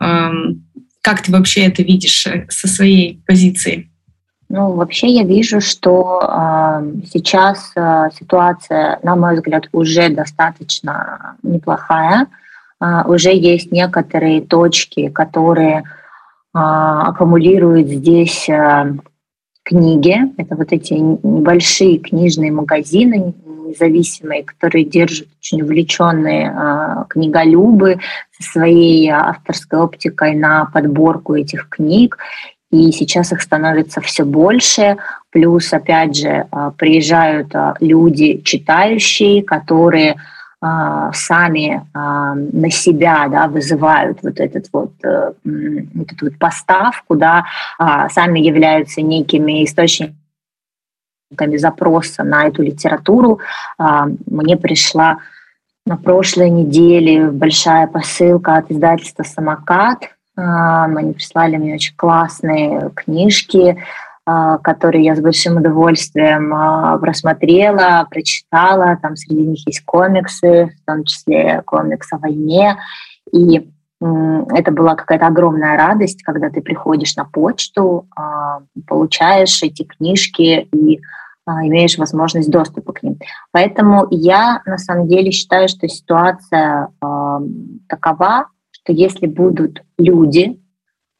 эм, 0.00 0.64
как 1.02 1.22
ты 1.22 1.30
вообще 1.30 1.62
это 1.62 1.82
видишь 1.82 2.26
со 2.48 2.68
своей 2.68 3.22
позиции? 3.26 3.90
Ну, 4.48 4.72
вообще 4.72 5.08
я 5.08 5.24
вижу, 5.24 5.60
что 5.60 6.20
э, 6.22 6.92
сейчас 7.12 7.72
э, 7.76 8.08
ситуация, 8.18 8.98
на 9.02 9.14
мой 9.14 9.36
взгляд, 9.36 9.68
уже 9.72 10.08
достаточно 10.08 11.36
неплохая. 11.42 12.26
А, 12.80 13.04
уже 13.06 13.34
есть 13.34 13.72
некоторые 13.72 14.40
точки, 14.40 15.08
которые 15.08 15.82
а, 16.54 17.08
аккумулируют 17.08 17.88
здесь 17.88 18.48
а, 18.48 18.94
книги. 19.68 20.16
Это 20.38 20.56
вот 20.56 20.72
эти 20.72 20.94
небольшие 20.94 21.98
книжные 21.98 22.50
магазины 22.50 23.34
независимые, 23.68 24.44
которые 24.44 24.86
держат 24.86 25.28
очень 25.40 25.60
увлеченные 25.60 27.04
книголюбы 27.10 27.98
со 28.38 28.50
своей 28.52 29.10
авторской 29.10 29.78
оптикой 29.78 30.34
на 30.36 30.64
подборку 30.72 31.34
этих 31.34 31.68
книг. 31.68 32.16
И 32.70 32.92
сейчас 32.92 33.30
их 33.32 33.42
становится 33.42 34.00
все 34.00 34.24
больше. 34.24 34.96
Плюс, 35.30 35.70
опять 35.70 36.16
же, 36.16 36.46
приезжают 36.78 37.52
люди 37.80 38.40
читающие, 38.42 39.42
которые 39.42 40.12
а, 40.12 40.16
сами 40.60 41.86
а, 41.94 42.34
на 42.34 42.70
себя 42.70 43.28
да, 43.28 43.46
вызывают 43.46 44.18
вот, 44.22 44.40
этот 44.40 44.66
вот, 44.72 44.92
э, 45.04 45.32
вот 45.44 46.12
эту 46.12 46.26
вот 46.26 46.38
поставку, 46.38 47.14
да, 47.14 47.44
а, 47.78 48.08
сами 48.08 48.40
являются 48.40 49.00
некими 49.00 49.64
источниками 49.64 50.16
запроса 51.52 52.24
на 52.24 52.48
эту 52.48 52.62
литературу. 52.62 53.38
Мне 54.26 54.56
пришла 54.56 55.18
на 55.86 55.96
прошлой 55.96 56.50
неделе 56.50 57.30
большая 57.30 57.86
посылка 57.86 58.56
от 58.56 58.70
издательства 58.70 59.22
«Самокат». 59.24 60.10
Они 60.34 61.12
прислали 61.12 61.56
мне 61.56 61.74
очень 61.74 61.94
классные 61.96 62.90
книжки, 62.94 63.76
а, 63.76 64.07
которые 64.62 65.04
я 65.04 65.16
с 65.16 65.20
большим 65.20 65.56
удовольствием 65.56 66.52
а, 66.52 66.98
просмотрела, 66.98 68.06
прочитала. 68.10 68.98
Там 69.00 69.16
среди 69.16 69.42
них 69.42 69.66
есть 69.66 69.82
комиксы, 69.84 70.66
в 70.66 70.86
том 70.86 71.04
числе 71.04 71.62
комикс 71.64 72.12
о 72.12 72.18
войне. 72.18 72.76
И 73.32 73.70
это 74.00 74.70
была 74.70 74.94
какая-то 74.96 75.26
огромная 75.26 75.76
радость, 75.76 76.22
когда 76.22 76.50
ты 76.50 76.60
приходишь 76.60 77.16
на 77.16 77.24
почту, 77.24 78.06
а, 78.14 78.60
получаешь 78.86 79.62
эти 79.62 79.84
книжки 79.84 80.68
и 80.72 81.00
имеешь 81.46 81.96
возможность 81.96 82.50
доступа 82.50 82.92
к 82.92 83.02
ним. 83.02 83.18
Поэтому 83.52 84.06
я 84.10 84.60
на 84.66 84.76
самом 84.76 85.08
деле 85.08 85.30
считаю, 85.30 85.66
что 85.68 85.88
ситуация 85.88 86.90
такова, 87.88 88.48
что 88.70 88.92
если 88.92 89.26
будут 89.26 89.82
люди, 89.96 90.60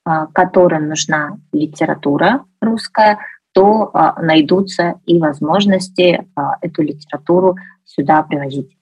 а, 0.09 0.27
которым 0.27 0.89
нужна 0.89 1.37
литература 1.53 2.45
русская, 2.61 3.19
то 3.53 3.91
а, 3.93 4.21
найдутся 4.23 5.01
и 5.07 5.19
возможности 5.19 6.25
а, 6.37 6.57
эту 6.61 6.83
литературу 6.83 7.57
сюда 7.85 8.23
привозить. 8.23 8.77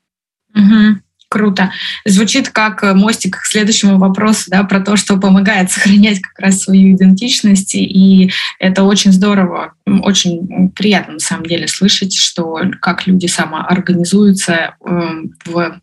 Угу. 0.54 1.00
Круто. 1.28 1.72
Звучит 2.04 2.50
как 2.50 2.82
мостик 2.94 3.40
к 3.40 3.46
следующему 3.46 3.98
вопросу, 3.98 4.44
да, 4.48 4.62
про 4.62 4.80
то, 4.80 4.96
что 4.96 5.18
помогает 5.18 5.70
сохранять 5.72 6.20
как 6.20 6.38
раз 6.38 6.62
свою 6.62 6.94
идентичность. 6.94 7.74
И 7.74 8.30
это 8.58 8.84
очень 8.84 9.12
здорово, 9.12 9.74
очень 9.86 10.70
приятно 10.70 11.14
на 11.14 11.18
самом 11.20 11.46
деле 11.46 11.66
слышать, 11.66 12.14
что 12.14 12.60
как 12.80 13.06
люди 13.06 13.26
самоорганизуются 13.26 14.76
эм, 14.84 15.32
в, 15.44 15.80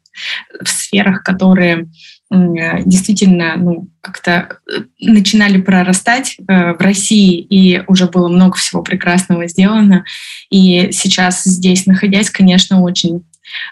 в 0.63 0.69
сферах, 0.69 1.23
которые 1.23 1.89
действительно 2.33 3.55
ну, 3.57 3.89
как-то 4.01 4.57
э, 4.69 4.83
начинали 4.99 5.61
прорастать 5.61 6.35
э, 6.39 6.73
в 6.73 6.81
России, 6.81 7.39
и 7.39 7.83
уже 7.87 8.07
было 8.07 8.27
много 8.27 8.57
всего 8.57 8.81
прекрасного 8.81 9.47
сделано. 9.47 10.03
И 10.49 10.91
сейчас 10.91 11.43
здесь, 11.43 11.85
находясь, 11.85 12.29
конечно, 12.29 12.81
очень 12.81 13.23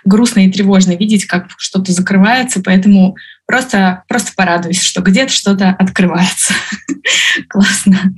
грустно 0.05 0.41
и 0.41 0.51
тревожно 0.51 0.95
видеть, 0.95 1.25
как 1.25 1.47
что-то 1.57 1.91
закрывается, 1.91 2.61
поэтому 2.63 3.15
просто, 3.47 4.03
просто 4.07 4.33
порадуйся, 4.35 4.85
что 4.85 5.01
где-то 5.01 5.31
что-то 5.31 5.69
открывается. 5.69 6.53
Классно. 7.49 8.13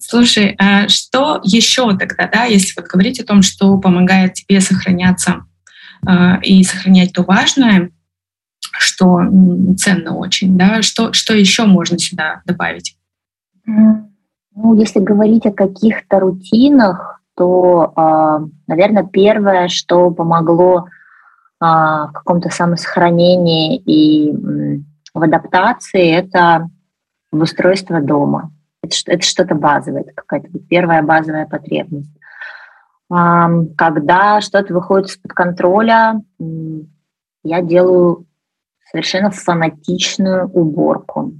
Слушай, 0.00 0.54
а 0.58 0.88
что 0.88 1.40
еще 1.44 1.96
тогда, 1.98 2.28
да, 2.32 2.44
если 2.44 2.72
вот 2.76 2.86
говорить 2.86 3.20
о 3.20 3.26
том, 3.26 3.42
что 3.42 3.76
помогает 3.78 4.34
тебе 4.34 4.60
сохраняться 4.60 5.44
и 6.42 6.64
сохранять 6.64 7.12
то 7.12 7.22
важное, 7.22 7.90
что 8.72 9.20
ценно 9.76 10.16
очень, 10.16 10.56
да, 10.56 10.82
что, 10.82 11.12
что 11.12 11.34
еще 11.34 11.64
можно 11.64 11.98
сюда 11.98 12.42
добавить? 12.46 12.96
Ну, 13.66 14.74
если 14.74 15.00
говорить 15.00 15.46
о 15.46 15.52
каких-то 15.52 16.20
рутинах, 16.20 17.20
то, 17.36 17.92
а, 17.96 18.40
наверное, 18.66 19.04
первое, 19.04 19.68
что 19.68 20.10
помогло 20.10 20.86
а, 21.60 22.08
в 22.08 22.12
каком-то 22.12 22.50
самосохранении 22.50 23.76
и 23.78 24.32
в 25.14 25.22
адаптации, 25.22 26.10
это 26.10 26.68
обустройство 27.32 28.00
дома. 28.00 28.50
Это, 28.82 28.96
это 29.06 29.24
что-то 29.24 29.54
базовое, 29.54 30.02
это 30.02 30.12
какая-то 30.14 30.48
первая 30.68 31.02
базовая 31.02 31.46
потребность. 31.46 32.10
Когда 33.08 34.40
что-то 34.40 34.72
выходит 34.72 35.08
из-под 35.08 35.32
контроля, 35.34 36.20
я 37.44 37.60
делаю 37.60 38.26
совершенно 38.92 39.30
фанатичную 39.30 40.48
уборку. 40.48 41.32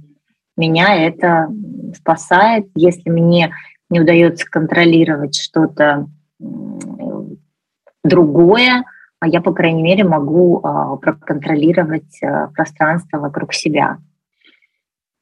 Меня 0.57 0.95
это 0.95 1.49
спасает, 1.95 2.67
если 2.75 3.09
мне 3.09 3.53
не 3.89 4.01
удается 4.01 4.45
контролировать 4.49 5.35
что-то 5.35 6.07
другое, 8.03 8.83
а 9.19 9.27
я, 9.27 9.39
по 9.39 9.53
крайней 9.53 9.83
мере, 9.83 10.03
могу 10.03 10.59
а, 10.63 10.97
проконтролировать 10.97 12.21
а, 12.21 12.47
пространство 12.47 13.19
вокруг 13.19 13.53
себя. 13.53 13.99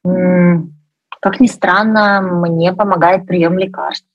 Как 0.03 1.39
ни 1.39 1.45
странно, 1.45 2.21
мне 2.21 2.73
помогает 2.73 3.27
прием 3.27 3.59
лекарств 3.59 4.07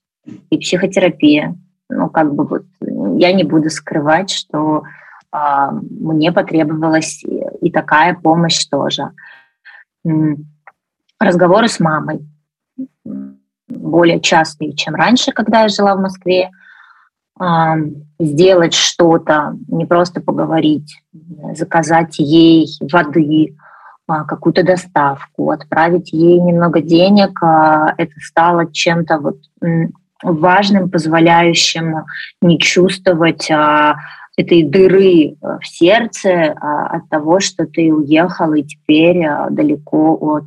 и 0.50 0.58
психотерапия. 0.58 1.54
Ну, 1.88 2.10
как 2.10 2.34
бы 2.34 2.44
вот 2.44 2.64
я 3.16 3.32
не 3.32 3.44
буду 3.44 3.70
скрывать, 3.70 4.30
что 4.30 4.82
а, 5.30 5.70
мне 5.70 6.32
потребовалась 6.32 7.22
и 7.60 7.70
такая 7.70 8.14
помощь 8.14 8.64
тоже. 8.66 9.10
Разговоры 11.18 11.68
с 11.68 11.80
мамой 11.80 12.26
более 13.68 14.20
частые, 14.20 14.74
чем 14.74 14.94
раньше, 14.94 15.32
когда 15.32 15.62
я 15.62 15.68
жила 15.68 15.94
в 15.94 16.00
Москве. 16.00 16.50
Сделать 18.18 18.72
что-то, 18.72 19.56
не 19.68 19.84
просто 19.84 20.20
поговорить, 20.20 21.02
заказать 21.52 22.18
ей 22.18 22.66
воды, 22.80 23.56
а, 24.08 24.24
какую-то 24.24 24.62
доставку, 24.62 25.50
отправить 25.50 26.12
ей 26.12 26.40
немного 26.40 26.80
денег, 26.80 27.42
а, 27.42 27.92
это 27.98 28.12
стало 28.20 28.70
чем-то 28.72 29.18
вот 29.18 29.38
важным, 30.22 30.90
позволяющим 30.90 32.04
не 32.40 32.58
чувствовать 32.60 33.50
а, 33.50 33.96
этой 34.36 34.62
дыры 34.62 35.36
в 35.40 35.66
сердце 35.66 36.52
от 36.52 37.08
того, 37.08 37.40
что 37.40 37.66
ты 37.66 37.92
уехал 37.92 38.52
и 38.52 38.62
теперь 38.62 39.26
далеко 39.50 40.14
от 40.20 40.46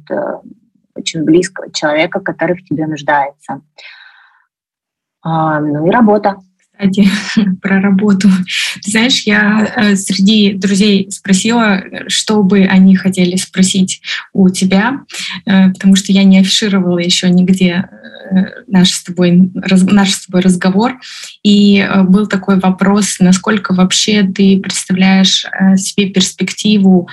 очень 0.96 1.24
близкого 1.24 1.72
человека, 1.72 2.20
который 2.20 2.56
в 2.56 2.64
тебе 2.64 2.86
нуждается. 2.86 3.62
Ну 5.24 5.88
и 5.88 5.92
работа 5.92 6.38
кстати, 6.80 7.10
про 7.62 7.82
работу. 7.82 8.30
Ты 8.84 8.92
знаешь, 8.92 9.24
я 9.24 9.72
э, 9.76 9.96
среди 9.96 10.54
друзей 10.54 11.12
спросила, 11.12 11.84
что 12.08 12.42
бы 12.42 12.62
они 12.62 12.96
хотели 12.96 13.36
спросить 13.36 14.02
у 14.34 14.50
тебя, 14.50 15.02
э, 15.46 15.70
потому 15.72 15.96
что 15.96 16.12
я 16.12 16.24
не 16.24 16.40
афишировала 16.40 17.00
еще 17.00 17.30
нигде 17.30 17.90
э, 18.32 18.46
наш 18.68 18.92
с 18.92 19.04
тобой, 19.04 19.52
наш 19.54 20.12
с 20.12 20.26
тобой 20.26 20.42
разговор. 20.42 21.00
И 21.44 21.86
был 22.04 22.28
такой 22.28 22.60
вопрос, 22.60 23.18
насколько 23.20 23.74
вообще 23.74 24.24
ты 24.24 24.60
представляешь 24.60 25.46
себе 25.76 26.10
перспективу 26.10 27.10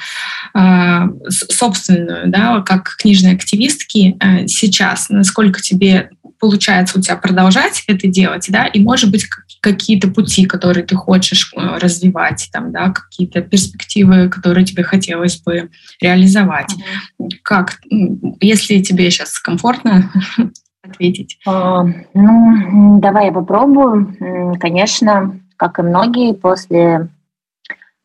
собственную, 1.28 2.28
да, 2.28 2.60
как 2.62 2.96
книжной 2.98 3.34
активистки 3.34 4.16
сейчас, 4.46 5.08
насколько 5.08 5.62
тебе 5.62 6.10
получается 6.38 6.98
у 6.98 7.02
тебя 7.02 7.16
продолжать 7.16 7.84
это 7.86 8.06
делать, 8.06 8.46
да, 8.48 8.66
и, 8.66 8.80
может 8.80 9.10
быть, 9.10 9.26
какие-то 9.72 10.08
пути, 10.08 10.46
которые 10.46 10.84
ты 10.84 10.94
хочешь 10.94 11.52
э, 11.56 11.78
развивать, 11.78 12.48
там, 12.52 12.70
да, 12.70 12.92
какие-то 12.92 13.40
перспективы, 13.40 14.28
которые 14.28 14.64
тебе 14.64 14.84
хотелось 14.84 15.42
бы 15.42 15.70
реализовать. 16.00 16.72
Mm-hmm. 16.72 17.28
Как, 17.42 17.80
если 18.40 18.80
тебе 18.80 19.10
сейчас 19.10 19.40
комфортно 19.40 20.12
ответить? 20.82 21.38
А, 21.44 21.84
ну, 22.14 23.00
давай 23.00 23.26
я 23.26 23.32
попробую. 23.32 24.16
Конечно, 24.60 25.40
как 25.56 25.80
и 25.80 25.82
многие, 25.82 26.32
после 26.32 27.08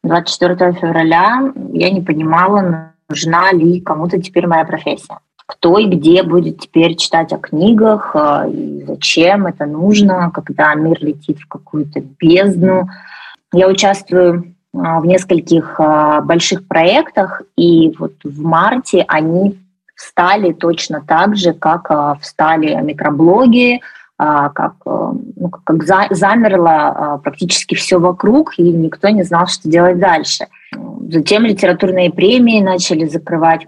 24 0.04 0.74
февраля 0.74 1.54
я 1.74 1.92
не 1.92 2.02
понимала, 2.02 2.94
нужна 3.08 3.52
ли 3.52 3.82
кому-то 3.82 4.20
теперь 4.20 4.48
моя 4.48 4.66
профессия 4.66 5.20
кто 5.52 5.78
и 5.78 5.86
где 5.86 6.24
будет 6.24 6.62
теперь 6.62 6.96
читать 6.96 7.34
о 7.34 7.38
книгах, 7.38 8.12
а, 8.16 8.48
и 8.48 8.86
зачем 8.88 9.48
это 9.48 9.66
нужно, 9.66 10.32
когда 10.34 10.74
мир 10.76 10.98
летит 11.02 11.40
в 11.40 11.48
какую-то 11.48 12.00
бездну. 12.00 12.88
Я 13.52 13.68
участвую 13.68 14.56
а, 14.74 15.02
в 15.02 15.06
нескольких 15.06 15.76
а, 15.78 16.22
больших 16.22 16.66
проектах, 16.68 17.42
и 17.58 17.94
вот 18.00 18.14
в 18.24 18.42
марте 18.42 19.04
они 19.10 19.60
встали 19.94 20.54
точно 20.54 21.04
так 21.06 21.36
же, 21.36 21.54
как 21.54 22.20
встали 22.22 22.74
микроблоги, 22.82 23.82
как, 24.18 24.74
ну, 24.86 25.50
как 25.64 25.84
замерло 25.84 27.20
практически 27.24 27.76
все 27.76 28.00
вокруг, 28.00 28.58
и 28.58 28.64
никто 28.64 29.10
не 29.10 29.22
знал, 29.22 29.46
что 29.46 29.70
делать 29.70 30.00
дальше. 30.00 30.48
Затем 31.08 31.44
литературные 31.44 32.12
премии 32.12 32.64
начали 32.64 33.06
закрывать 33.06 33.68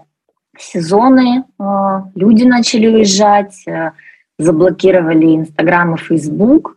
сезоны, 0.58 1.44
э, 1.58 2.00
люди 2.14 2.44
начали 2.44 2.86
уезжать, 2.86 3.66
э, 3.66 3.92
заблокировали 4.38 5.36
Инстаграм 5.36 5.94
и 5.94 5.98
Фейсбук. 5.98 6.76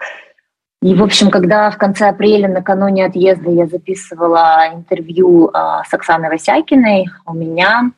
И, 0.82 0.94
в 0.94 1.04
общем, 1.04 1.32
когда 1.32 1.72
в 1.72 1.78
конце 1.78 2.10
апреля, 2.10 2.48
накануне 2.48 3.06
отъезда, 3.06 3.50
я 3.50 3.68
записывала 3.68 4.70
интервью 4.74 5.50
э, 5.50 5.82
с 5.88 5.94
Оксаной 5.94 6.30
Васякиной, 6.30 7.08
у 7.26 7.34
меня 7.34 7.92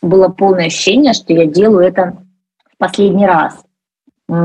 было 0.00 0.28
полное 0.28 0.66
ощущение, 0.66 1.12
что 1.12 1.32
я 1.32 1.46
делаю 1.46 1.86
это 1.86 2.16
в 2.72 2.78
последний 2.78 3.26
раз. 3.26 3.62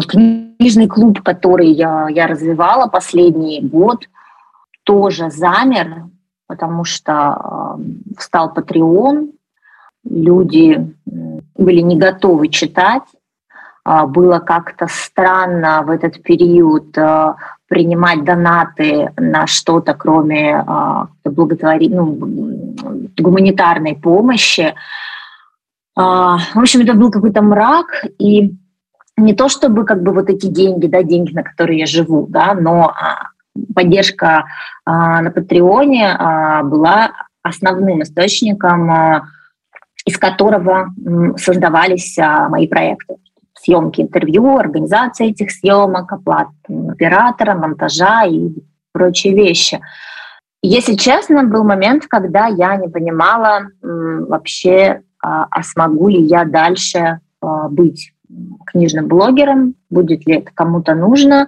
Книжный 0.07 0.87
клуб, 0.87 1.21
который 1.21 1.69
я, 1.69 2.07
я 2.09 2.27
развивала 2.27 2.87
последний 2.87 3.61
год, 3.61 4.07
тоже 4.83 5.29
замер, 5.29 6.05
потому 6.47 6.83
что 6.83 7.77
э, 7.79 8.15
встал 8.17 8.53
Patreon, 8.53 9.31
люди 10.03 10.93
были 11.55 11.81
не 11.81 11.97
готовы 11.97 12.49
читать. 12.49 13.03
А, 13.85 14.05
было 14.07 14.39
как-то 14.39 14.87
странно 14.89 15.83
в 15.83 15.89
этот 15.89 16.21
период 16.23 16.97
а, 16.97 17.35
принимать 17.67 18.23
донаты 18.23 19.11
на 19.17 19.45
что-то, 19.45 19.93
кроме 19.93 20.63
а, 20.65 21.07
благотвори... 21.25 21.89
ну, 21.89 22.17
гуманитарной 23.17 23.95
помощи. 23.95 24.73
В 25.95 26.39
общем, 26.55 26.81
это 26.81 26.95
был 26.95 27.11
какой-то 27.11 27.43
мрак, 27.43 28.05
и 28.17 28.55
не 29.15 29.35
то 29.35 29.47
чтобы 29.47 29.85
как 29.85 30.01
бы 30.01 30.11
вот 30.11 30.27
эти 30.27 30.47
деньги, 30.47 30.87
да, 30.87 31.03
деньги, 31.03 31.33
на 31.33 31.43
которые 31.43 31.79
я 31.79 31.85
живу, 31.85 32.25
да, 32.27 32.55
но 32.55 32.95
поддержка 33.75 34.45
на 34.87 35.29
Патреоне 35.29 36.17
была 36.63 37.11
основным 37.43 38.01
источником 38.01 39.21
из 40.05 40.17
которого 40.17 40.93
создавались 41.37 42.17
а, 42.19 42.49
мои 42.49 42.67
проекты. 42.67 43.15
Съемки 43.53 44.01
интервью, 44.01 44.57
организация 44.57 45.27
этих 45.27 45.51
съемок, 45.51 46.11
оплата 46.11 46.51
оператора, 46.89 47.55
монтажа 47.55 48.25
и 48.25 48.49
прочие 48.91 49.33
вещи. 49.33 49.79
Если 50.61 50.95
честно, 50.95 51.43
был 51.43 51.63
момент, 51.63 52.05
когда 52.07 52.47
я 52.47 52.75
не 52.75 52.89
понимала 52.89 53.67
вообще, 53.81 55.01
а, 55.21 55.45
а 55.49 55.63
смогу 55.63 56.09
ли 56.09 56.21
я 56.21 56.43
дальше 56.43 57.19
а, 57.41 57.69
быть 57.69 58.11
книжным 58.65 59.07
блогером, 59.07 59.75
будет 59.89 60.25
ли 60.25 60.37
это 60.37 60.51
кому-то 60.53 60.95
нужно. 60.95 61.47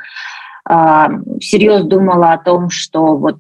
Всерьез 1.40 1.84
думала 1.84 2.34
о 2.34 2.38
том, 2.38 2.70
что 2.70 3.16
вот 3.18 3.38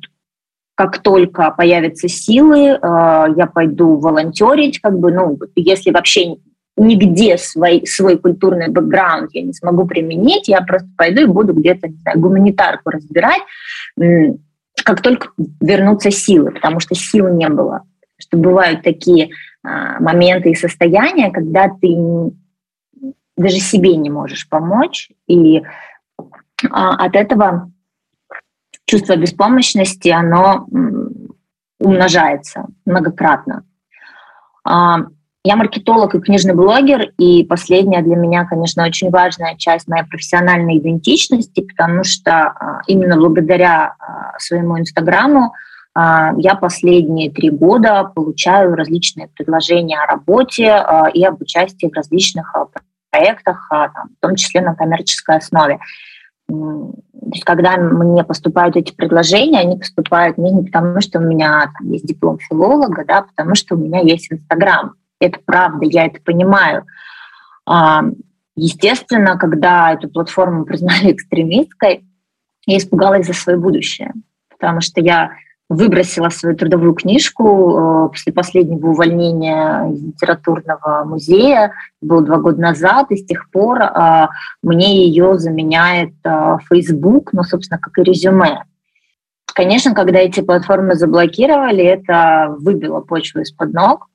как 0.75 0.99
только 0.99 1.51
появятся 1.51 2.07
силы, 2.07 2.67
э, 2.67 2.77
я 2.81 3.49
пойду 3.51 3.97
волонтерить, 3.97 4.79
как 4.79 4.99
бы, 4.99 5.11
ну, 5.11 5.39
если 5.55 5.91
вообще 5.91 6.35
нигде 6.77 7.37
свой, 7.37 7.85
свой 7.85 8.17
культурный 8.17 8.67
бэкграунд 8.67 9.29
я 9.33 9.41
не 9.41 9.53
смогу 9.53 9.87
применить, 9.87 10.49
я 10.49 10.61
просто 10.61 10.89
пойду 10.97 11.21
и 11.21 11.25
буду 11.25 11.53
где-то, 11.53 11.87
не 11.87 11.97
знаю, 11.97 12.19
гуманитарку 12.19 12.89
разбирать, 12.89 13.41
как 14.83 15.01
только 15.01 15.29
вернутся 15.61 16.11
силы, 16.11 16.51
потому 16.51 16.81
что 16.81 16.95
сил 16.95 17.29
не 17.29 17.47
было. 17.47 17.83
Что 18.17 18.37
бывают 18.37 18.83
такие 18.83 19.29
а, 19.63 19.99
моменты 19.99 20.51
и 20.51 20.55
состояния, 20.55 21.31
когда 21.31 21.69
ты 21.69 21.95
даже 23.37 23.57
себе 23.57 23.95
не 23.95 24.09
можешь 24.09 24.47
помочь, 24.49 25.09
и 25.27 25.63
а, 26.69 27.05
от 27.05 27.15
этого 27.15 27.71
чувство 28.85 29.15
беспомощности, 29.15 30.09
оно 30.09 30.67
умножается 31.79 32.65
многократно. 32.85 33.63
А, 34.63 34.99
я 35.43 35.55
маркетолог 35.55 36.15
и 36.15 36.19
книжный 36.19 36.55
блогер, 36.55 37.11
и 37.17 37.43
последняя 37.43 38.01
для 38.01 38.15
меня, 38.15 38.45
конечно, 38.45 38.83
очень 38.83 39.11
важная 39.11 39.55
часть 39.57 39.87
моей 39.87 40.03
профессиональной 40.03 40.79
идентичности, 40.79 41.61
потому 41.61 42.03
что 42.03 42.31
а, 42.31 42.81
именно 42.87 43.17
благодаря 43.17 43.95
а, 43.99 44.39
своему 44.39 44.79
инстаграму 44.79 45.53
я 45.97 46.55
последние 46.55 47.31
три 47.31 47.49
года 47.49 48.03
получаю 48.13 48.75
различные 48.75 49.29
предложения 49.29 49.97
о 49.97 50.05
работе 50.05 50.83
и 51.13 51.23
об 51.23 51.41
участии 51.41 51.87
в 51.87 51.93
различных 51.93 52.53
проектах, 53.09 53.69
в 53.71 54.19
том 54.19 54.35
числе 54.35 54.59
на 54.59 54.75
коммерческой 54.75 55.37
основе. 55.37 55.79
То 56.47 56.93
есть, 57.31 57.43
когда 57.43 57.77
мне 57.77 58.23
поступают 58.23 58.75
эти 58.75 58.93
предложения, 58.93 59.59
они 59.59 59.77
поступают 59.77 60.37
мне 60.37 60.51
не 60.51 60.63
потому, 60.63 61.01
что 61.01 61.19
у 61.19 61.23
меня 61.23 61.71
там 61.77 61.91
есть 61.91 62.05
диплом 62.05 62.37
филолога, 62.39 63.03
да, 63.05 63.19
а 63.19 63.23
потому 63.23 63.55
что 63.55 63.75
у 63.75 63.77
меня 63.77 64.01
есть 64.01 64.31
Инстаграм. 64.31 64.93
Это 65.19 65.39
правда, 65.43 65.85
я 65.85 66.05
это 66.05 66.21
понимаю. 66.21 66.85
А, 67.65 68.03
естественно, 68.55 69.37
когда 69.37 69.93
эту 69.93 70.09
платформу 70.09 70.65
признали 70.65 71.13
экстремистской, 71.13 72.05
я 72.67 72.77
испугалась 72.77 73.27
за 73.27 73.33
свое 73.33 73.57
будущее, 73.57 74.13
потому 74.49 74.81
что 74.81 75.01
я 75.01 75.31
выбросила 75.69 76.29
свою 76.29 76.55
трудовую 76.55 76.93
книжку 76.93 78.05
э, 78.05 78.09
после 78.09 78.31
последнего 78.31 78.87
увольнения 78.87 79.91
из 79.91 80.03
литературного 80.03 81.03
музея, 81.05 81.73
был 82.01 82.21
два 82.21 82.37
года 82.37 82.61
назад, 82.61 83.11
и 83.11 83.17
с 83.17 83.25
тех 83.25 83.49
пор 83.49 83.81
э, 83.81 84.27
мне 84.61 85.05
ее 85.07 85.39
заменяет 85.39 86.13
э, 86.23 86.57
Facebook, 86.69 87.33
ну, 87.33 87.43
собственно, 87.43 87.79
как 87.79 87.97
и 87.97 88.03
резюме. 88.03 88.63
Конечно, 89.53 89.95
когда 89.95 90.19
эти 90.19 90.41
платформы 90.41 90.95
заблокировали, 90.95 91.83
это 91.83 92.55
выбило 92.59 92.99
почву 92.99 93.41
из-под 93.41 93.73
ног 93.73 94.07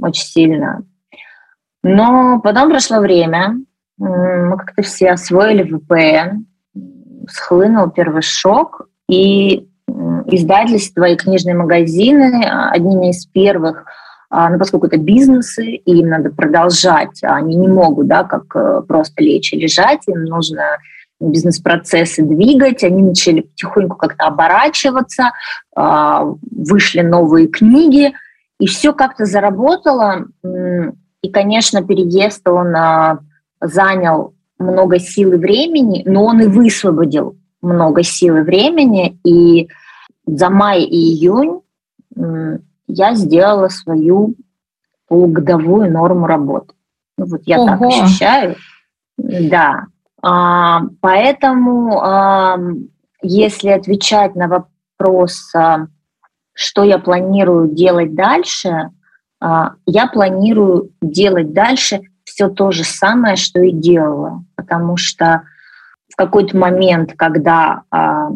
очень 0.00 0.24
сильно. 0.24 0.82
Но 1.82 2.40
потом 2.40 2.70
прошло 2.70 2.98
время, 2.98 3.56
мы 3.96 4.56
как-то 4.56 4.82
все 4.82 5.10
освоили 5.10 5.64
VPN, 5.64 6.44
схлынул 7.28 7.90
первый 7.90 8.22
шок, 8.22 8.88
и 9.08 9.67
издательства 10.28 11.04
и 11.04 11.16
книжные 11.16 11.54
магазины 11.54 12.44
а, 12.44 12.70
одними 12.70 13.10
из 13.10 13.26
первых, 13.26 13.84
а, 14.30 14.50
ну, 14.50 14.58
поскольку 14.58 14.86
это 14.86 14.98
бизнесы, 14.98 15.66
и 15.66 15.98
им 15.98 16.08
надо 16.08 16.30
продолжать, 16.30 17.22
а 17.22 17.36
они 17.36 17.56
не 17.56 17.68
могут, 17.68 18.08
да, 18.08 18.24
как 18.24 18.44
э, 18.54 18.82
просто 18.86 19.22
лечь 19.22 19.54
и 19.54 19.58
лежать, 19.58 20.00
им 20.06 20.24
нужно 20.24 20.78
бизнес-процессы 21.18 22.22
двигать, 22.22 22.84
они 22.84 23.02
начали 23.02 23.40
потихоньку 23.40 23.96
как-то 23.96 24.26
оборачиваться, 24.26 25.32
вышли 25.74 27.00
новые 27.00 27.48
книги, 27.48 28.12
и 28.60 28.66
все 28.68 28.92
как-то 28.92 29.24
заработало. 29.24 30.26
И, 30.44 31.30
конечно, 31.32 31.82
переезд, 31.82 32.46
он 32.46 32.72
занял 33.60 34.34
много 34.60 35.00
сил 35.00 35.32
и 35.32 35.36
времени, 35.38 36.04
но 36.06 36.24
он 36.24 36.40
и 36.40 36.46
высвободил 36.46 37.36
много 37.62 38.04
сил 38.04 38.36
и 38.36 38.42
времени, 38.42 39.18
и 39.24 39.68
за 40.36 40.50
май 40.50 40.82
и 40.82 40.96
июнь 40.96 41.60
я 42.86 43.14
сделала 43.14 43.68
свою 43.68 44.34
полугодовую 45.08 45.90
норму 45.90 46.26
работы. 46.26 46.74
Ну, 47.16 47.26
вот 47.26 47.42
я 47.44 47.58
Ого. 47.58 47.66
так 47.68 47.82
ощущаю. 47.82 48.56
Да. 49.16 49.86
А, 50.22 50.82
поэтому, 51.00 52.00
а, 52.00 52.58
если 53.22 53.70
отвечать 53.70 54.34
на 54.34 54.48
вопрос, 54.48 55.54
а, 55.54 55.86
что 56.52 56.84
я 56.84 56.98
планирую 56.98 57.68
делать 57.74 58.14
дальше, 58.14 58.90
а, 59.40 59.74
я 59.86 60.06
планирую 60.08 60.90
делать 61.00 61.52
дальше 61.52 62.00
все 62.24 62.48
то 62.48 62.70
же 62.70 62.84
самое, 62.84 63.36
что 63.36 63.60
и 63.60 63.72
делала. 63.72 64.44
Потому 64.56 64.96
что 64.96 65.42
в 66.08 66.16
какой-то 66.16 66.56
момент, 66.56 67.14
когда 67.16 67.82
а, 67.90 68.30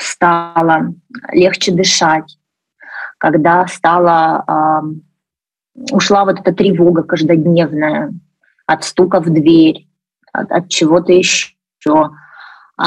стало 0.00 0.94
легче 1.32 1.72
дышать, 1.72 2.38
когда 3.18 3.66
стала, 3.66 4.44
э, 4.46 5.84
ушла 5.92 6.24
вот 6.24 6.40
эта 6.40 6.52
тревога 6.52 7.02
каждодневная 7.02 8.12
от 8.66 8.84
стука 8.84 9.20
в 9.20 9.30
дверь, 9.30 9.88
от, 10.32 10.50
от 10.50 10.68
чего-то 10.68 11.12
еще, 11.12 11.52
э, 12.78 12.84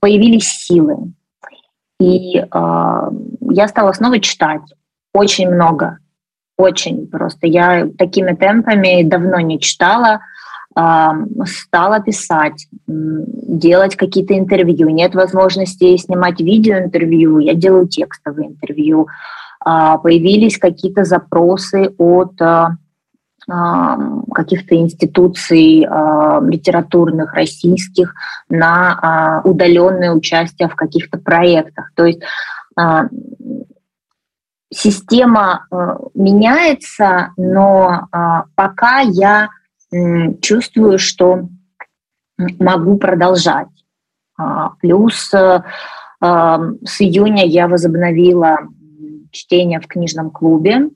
появились 0.00 0.48
силы. 0.48 1.12
И 1.98 2.38
э, 2.38 2.44
я 2.50 3.68
стала 3.68 3.92
снова 3.92 4.20
читать 4.20 4.62
очень 5.12 5.48
много, 5.48 5.98
очень 6.58 7.06
просто. 7.08 7.46
Я 7.46 7.88
такими 7.98 8.34
темпами 8.34 9.02
давно 9.02 9.40
не 9.40 9.58
читала 9.58 10.20
стала 10.76 12.00
писать, 12.00 12.68
делать 12.86 13.96
какие-то 13.96 14.38
интервью. 14.38 14.90
Нет 14.90 15.14
возможности 15.14 15.96
снимать 15.96 16.40
видеоинтервью, 16.40 17.38
я 17.38 17.54
делаю 17.54 17.88
текстовые 17.88 18.48
интервью. 18.48 19.08
А, 19.60 19.96
появились 19.96 20.58
какие-то 20.58 21.04
запросы 21.04 21.94
от 21.96 22.40
а, 22.42 22.72
каких-то 24.34 24.74
институций 24.74 25.80
литературных 25.80 27.32
российских 27.32 28.12
на 28.48 29.40
удаленное 29.44 30.10
участие 30.10 30.68
в 30.68 30.74
каких-то 30.74 31.18
проектах. 31.18 31.92
То 31.94 32.06
есть 32.06 32.22
система 34.68 35.64
э, 35.70 35.96
меняется, 36.14 37.30
но 37.36 38.08
пока 38.56 38.98
я 38.98 39.48
чувствую, 40.40 40.98
что 40.98 41.48
могу 42.58 42.98
продолжать. 42.98 43.68
А, 44.38 44.70
плюс 44.80 45.32
э, 45.32 45.62
э, 46.20 46.58
с 46.84 47.00
июня 47.00 47.46
я 47.46 47.68
возобновила 47.68 48.58
чтение 49.30 49.80
в 49.80 49.86
книжном 49.86 50.30
клубе. 50.30 50.90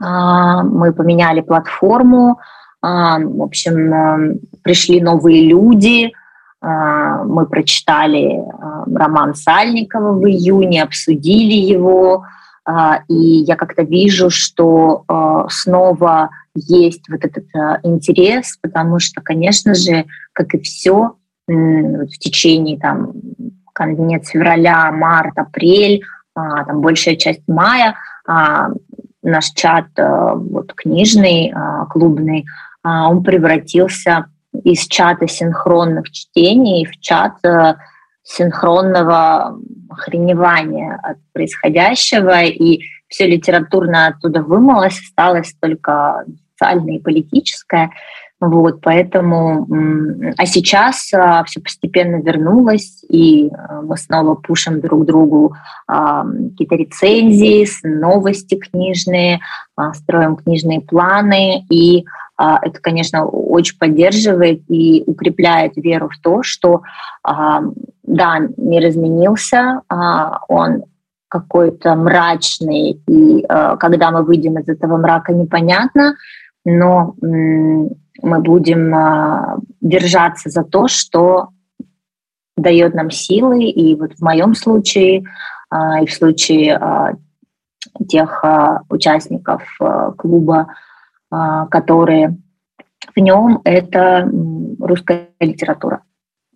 А, 0.00 0.62
мы 0.62 0.92
поменяли 0.92 1.42
платформу. 1.42 2.40
А, 2.82 3.18
в 3.18 3.42
общем, 3.42 3.94
э, 3.94 4.38
пришли 4.62 5.00
новые 5.00 5.46
люди. 5.46 6.12
Мы 6.62 7.46
прочитали 7.46 8.42
роман 8.92 9.34
Сальникова 9.34 10.12
в 10.12 10.26
июне, 10.26 10.82
обсудили 10.82 11.52
его. 11.52 12.24
И 13.08 13.14
я 13.14 13.54
как-то 13.54 13.82
вижу, 13.82 14.28
что 14.28 15.04
снова 15.48 16.30
есть 16.56 17.08
вот 17.08 17.24
этот 17.24 17.44
э, 17.54 17.80
интерес, 17.84 18.58
потому 18.60 18.98
что, 18.98 19.20
конечно 19.20 19.74
же, 19.74 20.06
как 20.32 20.54
и 20.54 20.60
все, 20.60 21.14
в 21.46 22.18
течение 22.18 22.78
там 22.78 23.12
конец 23.72 24.28
февраля, 24.28 24.90
март, 24.90 25.38
апрель, 25.38 26.02
а, 26.34 26.64
там 26.64 26.80
большая 26.80 27.16
часть 27.16 27.42
мая 27.46 27.94
а, 28.26 28.70
наш 29.22 29.50
чат 29.52 29.86
вот 29.96 30.72
книжный, 30.74 31.52
а, 31.54 31.86
клубный, 31.86 32.46
он 32.82 33.24
превратился 33.24 34.26
из 34.62 34.86
чата 34.86 35.26
синхронных 35.26 36.10
чтений 36.10 36.86
в 36.86 37.00
чат 37.00 37.34
синхронного 38.26 39.58
охреневания 39.88 40.98
от 41.02 41.18
происходящего, 41.32 42.42
и 42.42 42.80
все 43.08 43.26
литературно 43.26 44.08
оттуда 44.08 44.42
вымылось, 44.42 44.98
осталось 44.98 45.54
только 45.60 46.24
социальное 46.52 46.96
и 46.96 47.02
политическое. 47.02 47.90
Вот, 48.38 48.82
поэтому, 48.82 49.66
а 50.36 50.44
сейчас 50.44 51.10
а, 51.14 51.42
все 51.44 51.58
постепенно 51.58 52.16
вернулось, 52.16 53.02
и 53.08 53.48
а, 53.48 53.80
мы 53.80 53.96
снова 53.96 54.34
пушим 54.34 54.82
друг 54.82 55.06
другу 55.06 55.54
а, 55.86 56.22
какие-то 56.50 56.74
рецензии, 56.74 57.66
новости 57.82 58.56
книжные, 58.56 59.40
а, 59.74 59.94
строим 59.94 60.36
книжные 60.36 60.82
планы, 60.82 61.64
и 61.70 62.04
это, 62.38 62.80
конечно, 62.80 63.26
очень 63.26 63.78
поддерживает 63.78 64.62
и 64.68 65.04
укрепляет 65.06 65.76
веру 65.76 66.08
в 66.08 66.20
то, 66.20 66.42
что, 66.42 66.82
а, 67.22 67.62
да, 68.02 68.40
мир 68.56 68.88
изменился, 68.88 69.80
а, 69.88 70.40
он 70.48 70.84
какой-то 71.28 71.94
мрачный, 71.94 73.02
и 73.08 73.44
а, 73.48 73.76
когда 73.76 74.10
мы 74.10 74.22
выйдем 74.22 74.58
из 74.58 74.68
этого 74.68 74.96
мрака, 74.98 75.32
непонятно, 75.32 76.16
но 76.66 77.14
мы 78.22 78.40
будем 78.40 78.94
а, 78.94 79.58
держаться 79.80 80.50
за 80.50 80.64
то, 80.64 80.88
что 80.88 81.48
дает 82.56 82.94
нам 82.94 83.10
силы. 83.10 83.64
И 83.64 83.94
вот 83.94 84.14
в 84.14 84.22
моем 84.22 84.54
случае, 84.54 85.24
а, 85.70 86.02
и 86.02 86.06
в 86.06 86.12
случае 86.12 86.76
а, 86.76 87.14
тех 88.08 88.44
участников 88.90 89.62
клуба, 90.18 90.66
которые 91.70 92.36
в 93.14 93.20
нем, 93.20 93.60
это 93.64 94.28
русская 94.78 95.28
литература. 95.40 96.02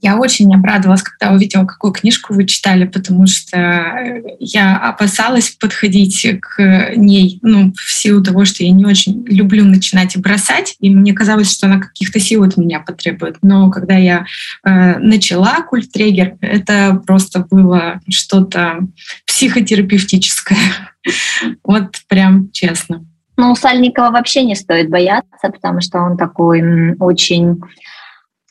Я 0.03 0.17
очень 0.17 0.55
обрадовалась, 0.55 1.03
когда 1.03 1.35
увидела, 1.35 1.67
какую 1.67 1.93
книжку 1.93 2.33
вы 2.33 2.47
читали, 2.47 2.87
потому 2.87 3.27
что 3.27 3.95
я 4.39 4.79
опасалась 4.79 5.51
подходить 5.51 6.27
к 6.41 6.95
ней, 6.97 7.39
ну, 7.43 7.73
в 7.75 7.93
силу 7.93 8.23
того, 8.23 8.47
что 8.47 8.65
я 8.65 8.71
не 8.71 8.87
очень 8.87 9.27
люблю 9.27 9.65
начинать 9.67 10.17
и 10.17 10.21
бросать, 10.21 10.75
и 10.81 10.89
мне 10.89 11.13
казалось, 11.13 11.53
что 11.53 11.67
она 11.67 11.81
каких-то 11.81 12.19
сил 12.19 12.45
от 12.45 12.57
меня 12.57 12.81
потребует. 12.81 13.37
Но 13.43 13.71
когда 13.71 13.95
я 13.95 14.25
э, 14.65 14.99
начала 14.99 15.61
культ 15.63 15.93
триггер, 15.93 16.39
это 16.41 17.03
просто 17.07 17.47
было 17.51 18.01
что-то 18.09 18.81
психотерапевтическое. 19.27 20.59
Вот 21.65 21.97
прям 22.09 22.51
честно. 22.53 23.07
Ну, 23.41 23.55
Сальникова 23.55 24.11
вообще 24.11 24.45
не 24.45 24.55
стоит 24.55 24.91
бояться, 24.91 25.49
потому 25.49 25.81
что 25.81 25.99
он 26.01 26.19
такой 26.19 26.95
очень 26.99 27.63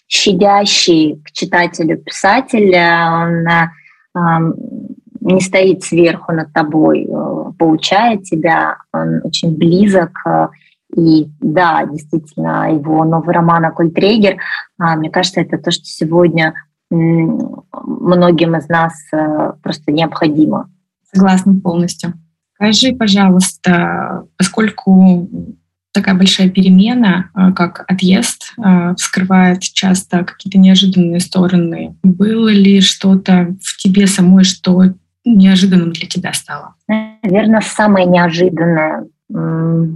щадящий 0.07 1.21
к 1.23 1.31
читателю 1.31 1.99
писатель, 1.99 2.75
он 2.75 3.47
э, 3.47 4.53
не 5.21 5.41
стоит 5.41 5.83
сверху 5.83 6.31
над 6.31 6.51
тобой, 6.53 7.03
э, 7.03 7.51
получает 7.59 8.23
тебя, 8.23 8.77
он 8.91 9.21
очень 9.23 9.55
близок. 9.55 10.11
Э, 10.25 10.47
и 10.97 11.29
да, 11.39 11.85
действительно, 11.85 12.73
его 12.73 13.03
новый 13.03 13.35
роман 13.35 13.65
«Акультрегер», 13.65 14.37
э, 14.37 14.37
мне 14.95 15.11
кажется, 15.11 15.41
это 15.41 15.59
то, 15.59 15.69
что 15.69 15.85
сегодня 15.85 16.55
многим 16.89 18.55
из 18.55 18.67
нас 18.67 18.93
э, 19.13 19.51
просто 19.61 19.91
необходимо. 19.91 20.71
Согласна 21.13 21.53
полностью. 21.61 22.13
Скажи, 22.59 22.93
пожалуйста, 22.93 24.25
поскольку 24.37 25.29
такая 25.93 26.13
большая 26.13 26.49
перемена, 26.49 27.29
а, 27.33 27.53
как 27.53 27.85
отъезд, 27.87 28.53
а, 28.57 28.95
вскрывает 28.95 29.61
часто 29.61 30.25
какие-то 30.25 30.57
неожиданные 30.59 31.21
стороны. 31.21 31.95
Было 32.03 32.49
ли 32.49 32.81
что-то 32.81 33.55
в 33.63 33.77
тебе 33.77 34.07
самой, 34.07 34.43
что 34.43 34.83
неожиданным 35.23 35.93
для 35.93 36.07
тебя 36.07 36.33
стало? 36.33 36.75
Наверное, 36.87 37.61
самое 37.61 38.05
неожиданное, 38.05 39.05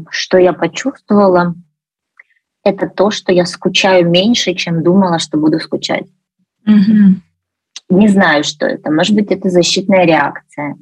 что 0.09 0.37
я 0.37 0.53
почувствовала, 0.53 1.55
это 2.63 2.87
то, 2.87 3.11
что 3.11 3.33
я 3.33 3.45
скучаю 3.45 4.09
меньше, 4.09 4.53
чем 4.53 4.83
думала, 4.83 5.19
что 5.19 5.37
буду 5.37 5.59
скучать. 5.59 6.05
Угу. 6.65 7.15
Не 7.89 8.07
знаю, 8.07 8.43
что 8.45 8.65
это. 8.65 8.89
Может 8.89 9.15
быть, 9.15 9.31
это 9.31 9.49
защитная 9.49 10.05
реакция. 10.05 10.77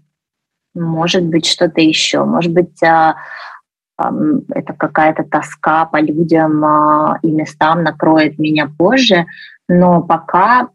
Может 0.74 1.26
быть, 1.26 1.46
что-то 1.46 1.82
еще. 1.82 2.24
Может 2.24 2.54
быть, 2.54 2.82
а, 2.84 3.16
это 4.54 4.74
какая-то 4.74 5.24
тоска 5.24 5.86
по 5.86 6.00
людям 6.00 6.64
а, 6.64 7.20
и 7.22 7.32
местам 7.32 7.84
накроет 7.84 8.40
меня 8.40 8.72
позже, 8.78 9.26
но 9.68 10.02
пока 10.02 10.70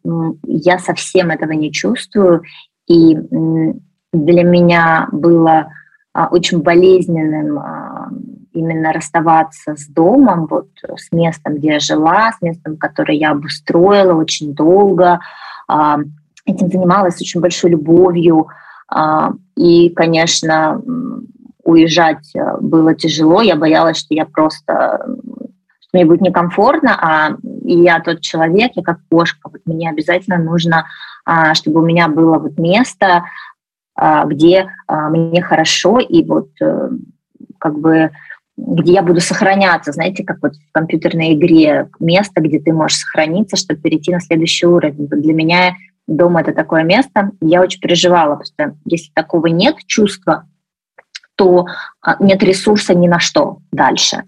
я 0.45 0.79
совсем 0.79 1.31
этого 1.31 1.53
не 1.53 1.73
чувствую, 1.73 2.43
и 2.87 3.17
для 4.13 4.45
меня 4.45 5.09
было 5.13 5.69
а, 6.13 6.29
очень 6.29 6.63
болезненным 6.63 7.59
именно 8.53 8.93
расставаться 8.93 9.77
с 9.77 9.87
домом, 9.87 10.47
вот 10.47 10.69
с 10.83 11.13
местом, 11.13 11.57
где 11.57 11.75
я 11.75 11.81
жила, 11.81 12.33
с 12.33 12.41
местом, 12.41 12.79
которое 12.79 13.19
я 13.19 13.33
обустроила 13.33 14.15
очень 14.15 14.55
долго, 14.55 15.21
этим 16.47 16.71
занималась 16.71 17.21
очень 17.21 17.43
большой 17.43 17.73
любовью, 17.73 18.47
и, 19.57 19.91
конечно, 19.91 20.83
уезжать 21.67 22.35
э, 22.35 22.57
было 22.61 22.95
тяжело, 22.95 23.43
я 23.43 23.57
боялась, 23.57 23.99
что 23.99 24.15
я 24.15 24.25
просто 24.25 25.05
что 25.81 25.91
мне 25.93 26.05
будет 26.05 26.21
некомфортно, 26.21 26.97
а 27.01 27.37
я 27.65 28.01
тот 28.01 28.21
человек, 28.21 28.73
я 28.75 28.83
как 28.83 28.99
кошка, 29.11 29.51
вот 29.51 29.61
мне 29.67 29.91
обязательно 29.91 30.39
нужно, 30.39 30.87
а, 31.25 31.55
чтобы 31.55 31.81
у 31.81 31.85
меня 31.85 32.09
было 32.09 32.39
вот 32.39 32.59
место, 32.59 33.25
а, 33.95 34.25
где 34.27 34.69
а, 34.87 35.11
мне 35.11 35.43
хорошо, 35.43 35.99
и 35.99 36.25
вот 36.25 36.49
э, 36.61 36.91
как 37.59 37.79
бы 37.79 38.11
где 38.57 38.95
я 38.95 39.03
буду 39.03 39.21
сохраняться, 39.21 39.93
знаете, 39.93 40.25
как 40.25 40.39
вот 40.41 40.55
в 40.55 40.73
компьютерной 40.73 41.35
игре, 41.35 41.91
место, 42.01 42.41
где 42.41 42.59
ты 42.59 42.73
можешь 42.73 42.99
сохраниться, 42.99 43.57
чтобы 43.57 43.81
перейти 43.81 44.11
на 44.11 44.21
следующий 44.21 44.65
уровень. 44.65 45.09
Вот 45.11 45.21
для 45.21 45.35
меня 45.35 45.77
дом— 46.07 46.37
это 46.39 46.53
такое 46.53 46.83
место, 46.83 47.31
я 47.41 47.61
очень 47.61 47.81
переживала, 47.81 48.37
потому 48.37 48.47
что 48.47 48.79
если 48.85 49.11
такого 49.13 49.47
нет 49.47 49.77
чувства, 49.87 50.47
то 51.37 51.67
а, 52.01 52.17
нет 52.23 52.43
ресурса 52.43 52.95
ни 52.95 53.09
на 53.09 53.21
что 53.21 53.59
дальше. 53.71 54.25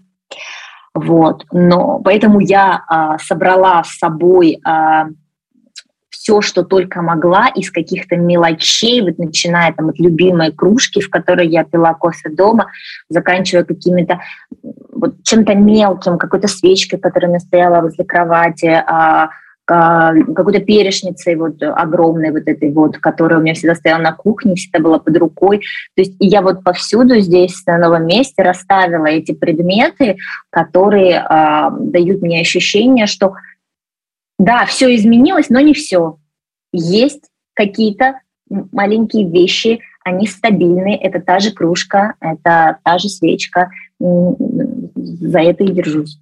Вот. 0.93 1.45
Но 1.51 1.99
поэтому 1.99 2.39
я 2.39 2.83
а, 2.87 3.17
собрала 3.19 3.83
с 3.83 3.97
собой 3.97 4.59
а, 4.63 5.07
все, 6.09 6.41
что 6.41 6.63
только 6.63 7.01
могла 7.01 7.47
из 7.47 7.71
каких-то 7.71 8.17
мелочей, 8.17 9.01
вот 9.01 9.17
начиная 9.17 9.73
там 9.73 9.89
от 9.89 9.99
любимой 9.99 10.51
кружки, 10.51 11.01
в 11.01 11.09
которой 11.09 11.47
я 11.47 11.63
пила 11.63 11.93
кофе 11.93 12.29
дома, 12.29 12.67
заканчивая 13.07 13.63
какими-то 13.63 14.19
вот 14.91 15.23
чем-то 15.23 15.55
мелким, 15.55 16.17
какой-то 16.17 16.47
свечкой, 16.47 16.99
которая 16.99 17.39
стояла 17.39 17.81
возле 17.81 18.03
кровати, 18.03 18.67
а, 18.67 19.29
какой-то 19.69 20.59
перешницей 20.61 21.35
вот 21.35 21.61
огромной 21.61 22.31
вот 22.31 22.47
этой 22.47 22.71
вот, 22.71 22.97
которая 22.97 23.39
у 23.39 23.41
меня 23.41 23.53
всегда 23.53 23.75
стояла 23.75 24.01
на 24.01 24.13
кухне, 24.13 24.55
всегда 24.55 24.79
была 24.79 24.97
под 24.97 25.15
рукой. 25.17 25.59
То 25.95 26.01
есть 26.01 26.15
я 26.19 26.41
вот 26.41 26.63
повсюду 26.63 27.19
здесь 27.19 27.63
на 27.67 27.77
новом 27.77 28.07
месте 28.07 28.41
расставила 28.41 29.05
эти 29.05 29.31
предметы, 29.31 30.17
которые 30.49 31.23
э, 31.23 31.69
дают 31.81 32.21
мне 32.21 32.41
ощущение, 32.41 33.05
что 33.05 33.33
да, 34.39 34.65
все 34.65 34.95
изменилось, 34.95 35.49
но 35.49 35.59
не 35.59 35.73
все. 35.73 36.17
Есть 36.71 37.25
какие-то 37.53 38.21
маленькие 38.49 39.29
вещи, 39.29 39.81
они 40.03 40.25
стабильные, 40.25 40.97
это 40.97 41.19
та 41.19 41.39
же 41.39 41.51
кружка, 41.51 42.15
это 42.19 42.77
та 42.83 42.97
же 42.97 43.09
свечка, 43.09 43.69
за 43.99 45.39
это 45.39 45.63
и 45.63 45.71
держусь. 45.71 46.19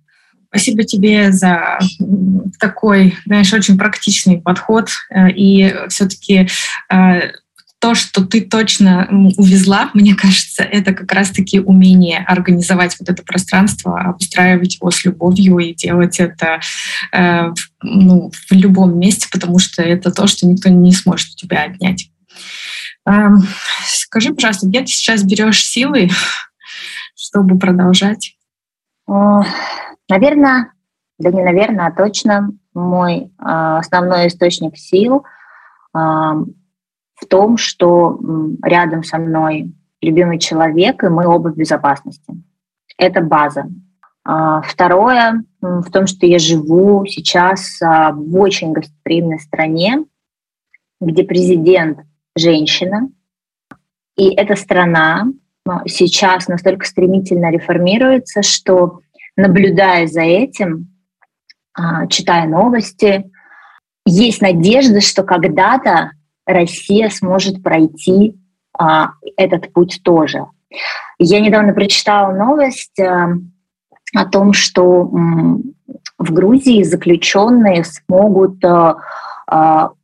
Спасибо 0.50 0.84
тебе 0.84 1.32
за 1.32 1.80
такой, 2.60 3.18
знаешь, 3.26 3.54
очень 3.54 3.78
практичный 3.78 4.42
подход. 4.42 4.90
Э, 5.10 5.30
и 5.30 5.74
все-таки 5.90 6.48
э, 6.92 7.32
то, 7.80 7.94
что 7.94 8.26
ты 8.26 8.42
точно 8.42 9.08
увезла, 9.38 9.90
мне 9.94 10.16
кажется, 10.16 10.64
это 10.64 10.94
как 10.94 11.12
раз-таки 11.12 11.60
умение 11.60 12.24
организовать 12.28 12.96
вот 13.00 13.10
это 13.10 13.24
пространство, 13.24 14.00
обустраивать 14.00 14.76
его 14.76 14.92
с 14.92 15.06
любовью 15.06 15.60
и 15.60 15.74
делать 15.74 16.20
это 16.20 16.60
э, 17.12 17.54
ну, 17.82 18.32
в 18.32 18.52
любом 18.52 19.00
месте, 19.00 19.28
потому 19.32 19.60
что 19.60 19.82
это 19.82 20.12
то, 20.12 20.28
что 20.28 20.48
никто 20.48 20.70
не 20.70 20.92
сможет 20.92 21.34
у 21.34 21.36
тебя 21.36 21.64
отнять. 21.64 22.10
Эм, 23.08 23.48
скажи, 23.86 24.34
пожалуйста, 24.34 24.68
где 24.68 24.82
ты 24.82 24.88
сейчас 24.88 25.24
берешь 25.24 25.64
силы, 25.64 26.10
чтобы 27.16 27.58
продолжать? 27.58 28.36
Наверное, 30.10 30.74
да 31.20 31.32
не 31.32 31.43
наверное, 31.43 31.88
а 31.88 31.91
точно 31.91 32.52
мой 32.74 33.15
э, 33.17 33.28
основной 33.38 34.28
источник 34.28 34.78
сил 34.78 35.24
э, 35.93 35.98
в 35.98 37.26
том, 37.28 37.58
что 37.58 38.20
рядом 38.63 39.04
со 39.04 39.17
мной 39.17 39.74
любимый 40.02 40.39
человек, 40.39 41.04
и 41.04 41.08
мы 41.08 41.26
оба 41.28 41.50
в 41.50 41.58
безопасности. 41.58 42.34
Это 42.98 43.22
база. 43.22 43.65
А, 44.24 44.62
второе 44.62 45.43
в 45.62 45.89
том, 45.91 46.06
что 46.06 46.28
я 46.28 46.38
живу 46.38 47.06
сейчас 47.08 47.80
в 47.80 48.38
очень 48.38 48.74
гостеприимной 48.74 49.39
стране, 49.39 50.06
где 51.02 51.24
президент 51.24 52.00
женщина, 52.36 53.10
и 54.17 54.34
эта 54.36 54.56
страна 54.56 55.28
сейчас 55.86 56.48
настолько 56.48 56.86
стремительно 56.86 57.52
реформируется, 57.52 58.41
что 58.41 59.00
наблюдая 59.38 60.08
за 60.08 60.21
этим, 60.21 60.88
а, 61.73 62.08
читая 62.08 62.47
новости, 62.47 63.32
есть 64.06 64.41
надежда, 64.41 65.00
что 65.00 65.23
когда-то 65.23 66.12
Россия 66.45 67.10
сможет 67.10 67.62
пройти 67.62 68.36
а, 68.78 69.12
этот 69.38 69.71
путь 69.71 70.02
тоже. 70.04 70.45
Я 71.19 71.39
недавно 71.39 71.73
прочитала 71.73 72.34
новость 72.34 73.00
а, 73.00 73.30
о 74.15 74.26
том, 74.26 74.54
что 74.54 75.04
в 75.04 76.34
Грузии 76.34 76.82
заключенные 76.84 77.84
смогут 77.84 78.60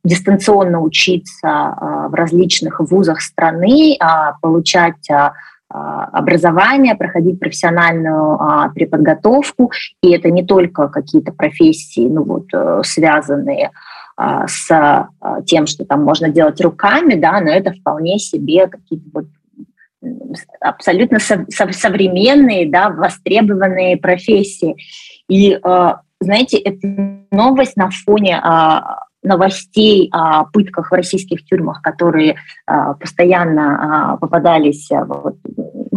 дистанционно 0.04 0.80
учиться 0.80 2.08
в 2.10 2.14
различных 2.14 2.80
вузах 2.80 3.20
страны, 3.20 3.98
получать 4.40 5.08
образование, 5.74 6.94
проходить 6.94 7.40
профессиональную 7.40 8.40
а, 8.40 8.68
преподготовку. 8.68 9.72
И 10.02 10.12
это 10.12 10.30
не 10.30 10.44
только 10.44 10.88
какие-то 10.88 11.32
профессии, 11.32 12.06
ну 12.08 12.22
вот, 12.22 12.46
э, 12.52 12.82
связанные 12.84 13.72
а, 14.16 14.46
с 14.46 15.08
тем, 15.46 15.66
что 15.66 15.84
там 15.84 16.04
можно 16.04 16.28
делать 16.28 16.60
руками, 16.60 17.14
да, 17.14 17.40
но 17.40 17.50
это 17.50 17.72
вполне 17.72 18.18
себе 18.18 18.68
какие-то 18.68 19.06
вот 19.12 19.26
абсолютно 20.60 21.18
современные, 21.18 22.70
да, 22.70 22.90
востребованные 22.90 23.96
профессии. 23.96 24.76
И, 25.28 25.58
знаете, 26.20 26.58
эта 26.58 26.86
новость 27.30 27.76
на 27.76 27.88
фоне 27.90 28.38
новостей 29.24 30.08
о 30.12 30.44
пытках 30.44 30.90
в 30.90 30.94
российских 30.94 31.44
тюрьмах, 31.44 31.82
которые 31.82 32.36
а, 32.66 32.94
постоянно 32.94 34.12
а, 34.12 34.16
попадались, 34.18 34.90
а, 34.92 35.04
вот, 35.04 35.36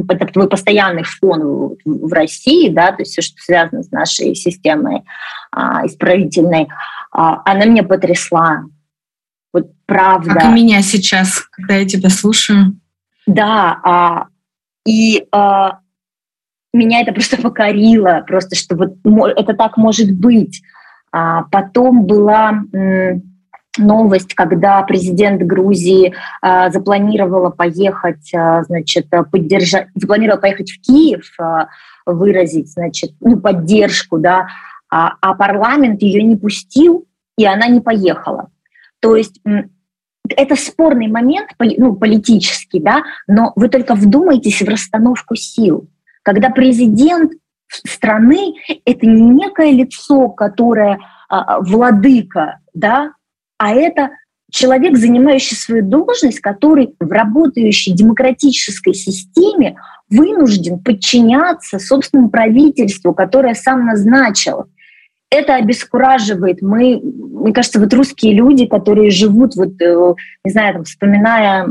это 0.09 0.25
твой 0.27 0.49
постоянный 0.49 1.03
фон 1.03 1.75
в 1.85 2.13
России, 2.13 2.69
да, 2.69 2.91
то 2.91 3.01
есть 3.01 3.11
все, 3.11 3.21
что 3.21 3.35
связано 3.39 3.83
с 3.83 3.91
нашей 3.91 4.33
системой 4.33 5.03
а, 5.51 5.85
исправительной, 5.85 6.69
а, 7.11 7.41
она 7.45 7.65
меня 7.65 7.83
потрясла. 7.83 8.63
Вот 9.53 9.71
правда. 9.85 10.33
Как 10.33 10.45
и 10.45 10.53
меня 10.53 10.81
сейчас, 10.81 11.39
когда 11.51 11.75
я 11.75 11.85
тебя 11.85 12.09
слушаю. 12.09 12.79
Да, 13.25 13.79
а, 13.83 14.27
и 14.85 15.25
а, 15.31 15.79
меня 16.73 17.01
это 17.01 17.11
просто 17.11 17.37
покорило, 17.37 18.23
просто 18.25 18.55
что 18.55 18.75
вот 18.75 18.93
это 19.03 19.53
так 19.53 19.77
может 19.77 20.11
быть. 20.11 20.61
А 21.11 21.43
потом 21.43 22.05
была 22.05 22.63
новость, 23.77 24.33
когда 24.33 24.81
президент 24.83 25.41
Грузии 25.43 26.13
а, 26.41 26.69
запланировала 26.69 27.49
поехать, 27.49 28.33
а, 28.33 28.63
значит, 28.63 29.07
поддержать, 29.31 29.87
запланировала 29.95 30.39
поехать 30.39 30.71
в 30.71 30.81
Киев, 30.81 31.31
а, 31.39 31.67
выразить, 32.05 32.71
значит, 32.71 33.11
ну, 33.19 33.39
поддержку, 33.39 34.17
да, 34.17 34.47
а, 34.89 35.13
а 35.21 35.33
парламент 35.35 36.01
ее 36.01 36.23
не 36.23 36.35
пустил, 36.35 37.05
и 37.37 37.45
она 37.45 37.67
не 37.67 37.81
поехала. 37.81 38.49
То 38.99 39.15
есть 39.15 39.39
это 40.29 40.55
спорный 40.55 41.07
момент, 41.07 41.49
ну, 41.59 41.95
политический, 41.95 42.79
да, 42.79 43.03
но 43.27 43.53
вы 43.55 43.69
только 43.69 43.95
вдумайтесь 43.95 44.61
в 44.61 44.67
расстановку 44.67 45.35
сил. 45.35 45.87
Когда 46.23 46.49
президент 46.49 47.33
страны— 47.67 48.55
это 48.85 49.05
не 49.05 49.29
некое 49.29 49.71
лицо, 49.71 50.29
которое 50.29 50.99
а, 51.29 51.59
владыка, 51.59 52.59
да, 52.73 53.13
а 53.57 53.73
это 53.73 54.11
человек, 54.51 54.97
занимающий 54.97 55.57
свою 55.57 55.83
должность, 55.83 56.39
который 56.39 56.95
в 56.99 57.11
работающей 57.11 57.91
демократической 57.91 58.93
системе 58.93 59.75
вынужден 60.09 60.79
подчиняться 60.79 61.79
собственному 61.79 62.29
правительству, 62.29 63.13
которое 63.13 63.55
сам 63.55 63.85
назначил. 63.85 64.65
Это 65.29 65.55
обескураживает. 65.55 66.61
Мы, 66.61 67.01
мне 67.03 67.51
кажется, 67.51 67.81
вот 67.81 67.93
русские 67.93 68.33
люди, 68.33 68.65
которые 68.65 69.09
живут, 69.09 69.55
вот, 69.57 69.81
э, 69.81 70.13
не 70.45 70.51
знаю, 70.51 70.75
там, 70.75 70.83
вспоминая 70.85 71.67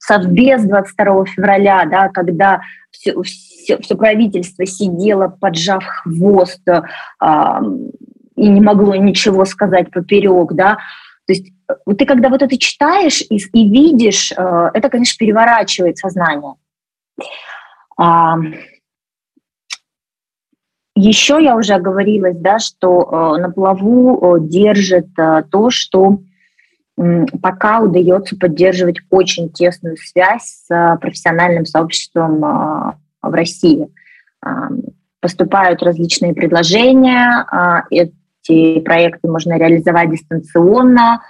Совбез 0.00 0.64
22 0.64 1.26
февраля, 1.26 1.84
да, 1.84 2.08
когда 2.08 2.62
все, 2.90 3.20
все, 3.22 3.78
все 3.78 3.94
правительство 3.94 4.66
сидело, 4.66 5.28
поджав 5.28 5.84
хвост, 5.84 6.66
э, 6.66 6.82
и 8.36 8.48
не 8.48 8.60
могло 8.60 8.94
ничего 8.96 9.44
сказать 9.44 9.90
поперек, 9.90 10.54
да, 10.54 10.78
то 11.26 11.34
есть 11.34 11.52
э, 11.68 11.94
ты 11.94 12.06
когда 12.06 12.28
вот 12.28 12.42
это 12.42 12.58
читаешь 12.58 13.20
и, 13.20 13.36
и 13.36 13.68
видишь, 13.68 14.32
э, 14.32 14.70
это, 14.74 14.88
конечно, 14.88 15.16
переворачивает 15.18 15.98
сознание. 15.98 16.54
А, 17.96 18.38
еще 20.96 21.38
я 21.42 21.56
уже 21.56 21.74
оговорилась, 21.74 22.36
да, 22.36 22.58
что 22.58 23.02
э, 23.36 23.40
на 23.40 23.50
плаву 23.50 24.36
э, 24.36 24.40
держит 24.40 25.06
э, 25.18 25.44
то, 25.50 25.70
что 25.70 26.18
пока 27.40 27.80
удается 27.80 28.36
поддерживать 28.36 28.98
очень 29.10 29.50
тесную 29.50 29.96
связь 29.96 30.64
с 30.66 30.70
э, 30.70 30.98
профессиональным 30.98 31.64
сообществом 31.64 32.44
э, 32.44 32.92
в 33.22 33.32
России. 33.32 33.88
Э, 34.44 34.50
поступают 35.20 35.82
различные 35.82 36.34
предложения, 36.34 37.46
эти 37.90 38.80
проекты 38.80 39.28
можно 39.28 39.58
реализовать 39.58 40.10
дистанционно. 40.10 41.20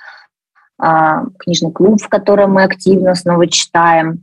А, 0.83 1.25
книжный 1.39 1.73
клуб, 1.73 2.01
в 2.01 2.09
котором 2.09 2.55
мы 2.55 2.65
активно 2.65 3.15
снова 3.15 3.47
читаем. 3.47 4.23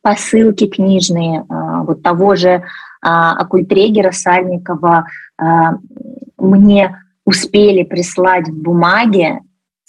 Посылки 0.00 0.68
книжные, 0.68 1.44
а, 1.48 1.82
вот 1.82 2.02
того 2.02 2.36
же 2.36 2.62
а, 3.04 3.36
Акультрегера 3.36 4.12
Сальникова 4.12 5.06
мне 6.38 6.96
успели 7.24 7.82
прислать 7.82 8.48
в 8.48 8.62
бумаге 8.62 9.40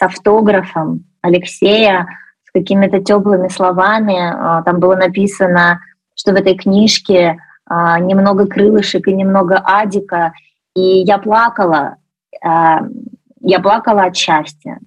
автографом 0.04 1.06
Алексея, 1.22 2.08
с 2.46 2.52
какими-то 2.52 3.02
теплыми 3.02 3.48
словами. 3.48 4.64
Там 4.64 4.80
было 4.80 4.96
написано, 4.96 5.80
что 6.16 6.32
в 6.32 6.36
этой 6.36 6.56
книжке 6.56 7.40
немного 7.70 8.46
крылышек 8.46 9.08
и 9.08 9.14
немного 9.14 9.62
адика. 9.64 10.34
И 10.76 10.82
я 10.82 11.18
плакала, 11.18 11.96
я 12.44 13.60
плакала 13.62 14.04
от 14.04 14.16
счастья. 14.16 14.80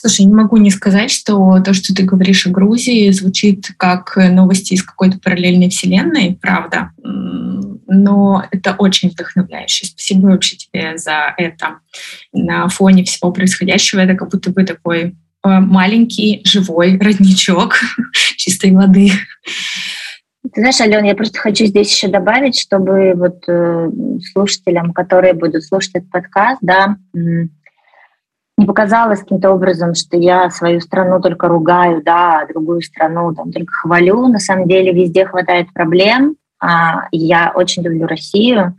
Слушай, 0.00 0.26
не 0.26 0.34
могу 0.34 0.56
не 0.56 0.70
сказать, 0.70 1.10
что 1.10 1.60
то, 1.64 1.74
что 1.74 1.94
ты 1.94 2.02
говоришь 2.02 2.46
о 2.46 2.50
Грузии, 2.50 3.10
звучит 3.10 3.70
как 3.76 4.16
новости 4.16 4.74
из 4.74 4.82
какой-то 4.82 5.18
параллельной 5.18 5.70
вселенной, 5.70 6.38
правда. 6.40 6.90
Но 7.02 8.44
это 8.50 8.74
очень 8.78 9.10
вдохновляюще. 9.10 9.86
Спасибо 9.86 10.26
вообще 10.26 10.56
тебе 10.56 10.98
за 10.98 11.34
это. 11.36 11.78
На 12.32 12.68
фоне 12.68 13.04
всего 13.04 13.32
происходящего 13.32 14.00
это 14.00 14.14
как 14.14 14.30
будто 14.30 14.50
бы 14.50 14.64
такой 14.64 15.02
э, 15.02 15.12
маленький 15.42 16.42
живой 16.44 16.98
родничок 16.98 17.76
чистой 18.36 18.72
воды. 18.72 19.12
Ты 20.52 20.60
знаешь, 20.60 20.80
Ален, 20.80 21.04
я 21.04 21.14
просто 21.14 21.38
хочу 21.38 21.66
здесь 21.66 21.94
еще 21.94 22.08
добавить, 22.08 22.58
чтобы 22.58 23.14
вот 23.14 23.44
э, 23.48 23.90
слушателям, 24.32 24.92
которые 24.92 25.32
будут 25.32 25.64
слушать 25.64 25.92
этот 25.94 26.10
подкаст, 26.10 26.58
да, 26.62 26.96
не 28.56 28.64
показалось 28.64 29.20
каким-то 29.20 29.50
образом, 29.50 29.94
что 29.94 30.16
я 30.16 30.50
свою 30.50 30.80
страну 30.80 31.20
только 31.20 31.48
ругаю, 31.48 32.02
да, 32.02 32.40
а 32.40 32.46
другую 32.46 32.80
страну 32.80 33.34
там 33.34 33.52
только 33.52 33.72
хвалю. 33.72 34.28
На 34.28 34.38
самом 34.38 34.66
деле 34.66 34.92
везде 34.92 35.26
хватает 35.26 35.72
проблем. 35.74 36.36
А, 36.58 37.08
я 37.12 37.52
очень 37.54 37.82
люблю 37.82 38.06
Россию. 38.06 38.74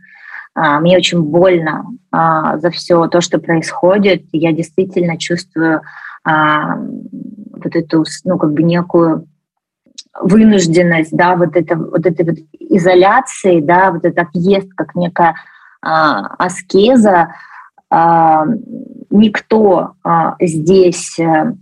А, 0.54 0.80
мне 0.80 0.96
очень 0.96 1.22
больно 1.22 1.86
а, 2.10 2.58
за 2.58 2.70
все 2.70 3.06
то, 3.06 3.20
что 3.20 3.38
происходит. 3.38 4.24
Я 4.32 4.52
действительно 4.52 5.16
чувствую 5.16 5.82
вот 6.24 7.74
эту, 7.74 8.04
ну, 8.24 8.38
как 8.38 8.52
бы 8.52 8.62
некую 8.62 9.26
вынужденность, 10.20 11.16
да, 11.16 11.36
вот 11.36 11.56
это 11.56 11.76
вот 11.76 12.04
этой 12.04 12.26
вот 12.26 12.34
изоляции, 12.52 13.60
да, 13.60 13.92
вот 13.92 14.04
этот 14.04 14.26
отъезд 14.26 14.68
как 14.76 14.94
некая 14.94 15.36
аскеза, 15.80 17.28
никто 17.90 19.92
а, 20.04 20.36
здесь 20.40 21.18
а, 21.18 21.54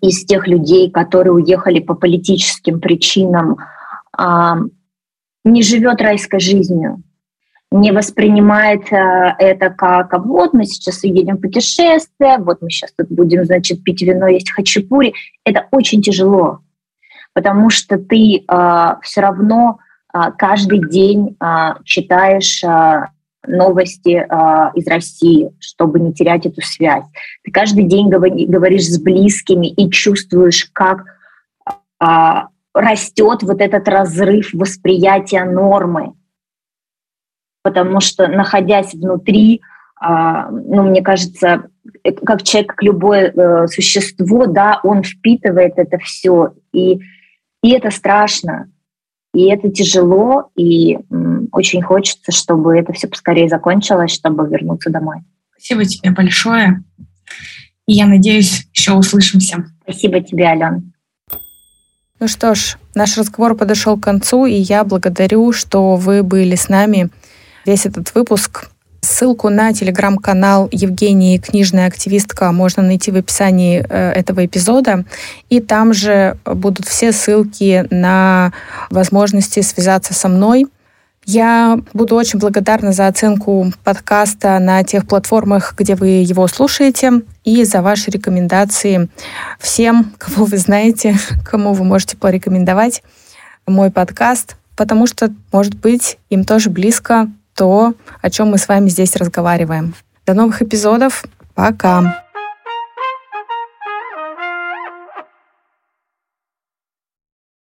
из 0.00 0.24
тех 0.24 0.46
людей, 0.46 0.90
которые 0.90 1.32
уехали 1.32 1.80
по 1.80 1.94
политическим 1.94 2.80
причинам, 2.80 3.56
а, 4.16 4.58
не 5.44 5.62
живет 5.62 6.00
райской 6.00 6.40
жизнью, 6.40 7.02
не 7.70 7.90
воспринимает 7.90 8.92
а, 8.92 9.34
это 9.38 9.70
как 9.70 10.14
а 10.14 10.18
вот 10.18 10.52
мы 10.52 10.66
сейчас 10.66 11.02
едем 11.04 11.38
в 11.38 11.40
путешествие, 11.40 12.38
вот 12.38 12.62
мы 12.62 12.70
сейчас 12.70 12.92
тут 12.96 13.08
будем, 13.08 13.44
значит, 13.44 13.82
пить 13.82 14.02
вино, 14.02 14.28
есть 14.28 14.50
хачапури. 14.50 15.14
Это 15.44 15.66
очень 15.72 16.00
тяжело 16.00 16.60
потому 17.34 17.68
что 17.68 17.98
ты 17.98 18.36
э, 18.36 18.42
а, 18.48 18.98
все 19.02 19.20
равно 19.20 19.78
э, 20.14 20.18
каждый 20.38 20.88
день 20.88 21.36
э, 21.38 21.74
читаешь 21.84 22.64
э, 22.64 23.08
новости 23.46 24.16
э, 24.16 24.70
из 24.74 24.86
России, 24.86 25.52
чтобы 25.60 26.00
не 26.00 26.12
терять 26.12 26.46
эту 26.46 26.60
связь. 26.62 27.04
Ты 27.42 27.50
каждый 27.50 27.84
день 27.84 28.08
говори, 28.08 28.46
говоришь 28.46 28.86
с 28.86 28.98
близкими 29.00 29.66
и 29.66 29.90
чувствуешь, 29.90 30.70
как 30.72 31.04
э, 32.00 32.06
растет 32.74 33.42
вот 33.42 33.60
этот 33.60 33.88
разрыв 33.88 34.52
восприятия 34.52 35.44
нормы. 35.44 36.14
Потому 37.62 38.00
что, 38.00 38.28
находясь 38.28 38.94
внутри, 38.94 39.60
э, 40.00 40.06
ну, 40.50 40.82
мне 40.82 41.02
кажется, 41.02 41.68
как 42.24 42.42
человек, 42.42 42.70
как 42.70 42.82
любое 42.82 43.32
э, 43.32 43.66
существо, 43.68 44.46
да, 44.46 44.80
он 44.82 45.02
впитывает 45.02 45.74
это 45.76 45.98
все. 45.98 46.54
И 46.72 47.00
и 47.64 47.70
это 47.70 47.90
страшно, 47.90 48.70
и 49.34 49.50
это 49.50 49.68
тяжело, 49.68 50.50
и 50.56 50.96
очень 51.52 51.82
хочется, 51.82 52.32
чтобы 52.32 52.78
это 52.78 52.92
все 52.92 53.08
поскорее 53.08 53.48
закончилось, 53.48 54.12
чтобы 54.12 54.48
вернуться 54.48 54.90
домой. 54.90 55.18
Спасибо 55.50 55.84
тебе 55.84 56.12
большое. 56.12 56.82
И 57.86 57.94
я 57.94 58.06
надеюсь, 58.06 58.66
еще 58.72 58.92
услышимся. 58.92 59.66
Спасибо 59.82 60.20
тебе, 60.20 60.44
Ален. 60.44 60.92
Ну 62.20 62.28
что 62.28 62.54
ж, 62.54 62.78
наш 62.94 63.18
разговор 63.18 63.56
подошел 63.56 63.98
к 63.98 64.04
концу, 64.04 64.46
и 64.46 64.54
я 64.54 64.84
благодарю, 64.84 65.52
что 65.52 65.96
вы 65.96 66.22
были 66.22 66.54
с 66.54 66.68
нами 66.68 67.10
весь 67.66 67.86
этот 67.86 68.14
выпуск. 68.14 68.70
Ссылку 69.04 69.50
на 69.50 69.72
телеграм-канал 69.74 70.68
Евгении 70.72 71.36
Книжная 71.36 71.86
активистка 71.86 72.50
можно 72.52 72.82
найти 72.82 73.10
в 73.10 73.16
описании 73.16 73.84
э, 73.86 74.12
этого 74.12 74.46
эпизода. 74.46 75.04
И 75.50 75.60
там 75.60 75.92
же 75.92 76.38
будут 76.46 76.86
все 76.86 77.12
ссылки 77.12 77.86
на 77.90 78.52
возможности 78.90 79.60
связаться 79.60 80.14
со 80.14 80.28
мной. 80.28 80.66
Я 81.26 81.78
буду 81.92 82.16
очень 82.16 82.38
благодарна 82.38 82.92
за 82.92 83.06
оценку 83.06 83.72
подкаста 83.84 84.58
на 84.58 84.82
тех 84.84 85.06
платформах, 85.06 85.74
где 85.76 85.94
вы 85.94 86.08
его 86.22 86.46
слушаете, 86.48 87.22
и 87.44 87.64
за 87.64 87.82
ваши 87.82 88.10
рекомендации 88.10 89.08
всем, 89.58 90.14
кого 90.16 90.46
вы 90.46 90.56
знаете, 90.56 91.16
кому 91.44 91.74
вы 91.74 91.84
можете 91.84 92.16
порекомендовать 92.16 93.02
мой 93.66 93.90
подкаст, 93.90 94.56
потому 94.76 95.06
что, 95.06 95.30
может 95.52 95.74
быть, 95.74 96.18
им 96.30 96.44
тоже 96.44 96.70
близко 96.70 97.28
то, 97.54 97.94
о 98.20 98.30
чем 98.30 98.48
мы 98.50 98.58
с 98.58 98.68
вами 98.68 98.88
здесь 98.88 99.16
разговариваем. 99.16 99.94
До 100.26 100.34
новых 100.34 100.62
эпизодов. 100.62 101.24
Пока. 101.54 102.23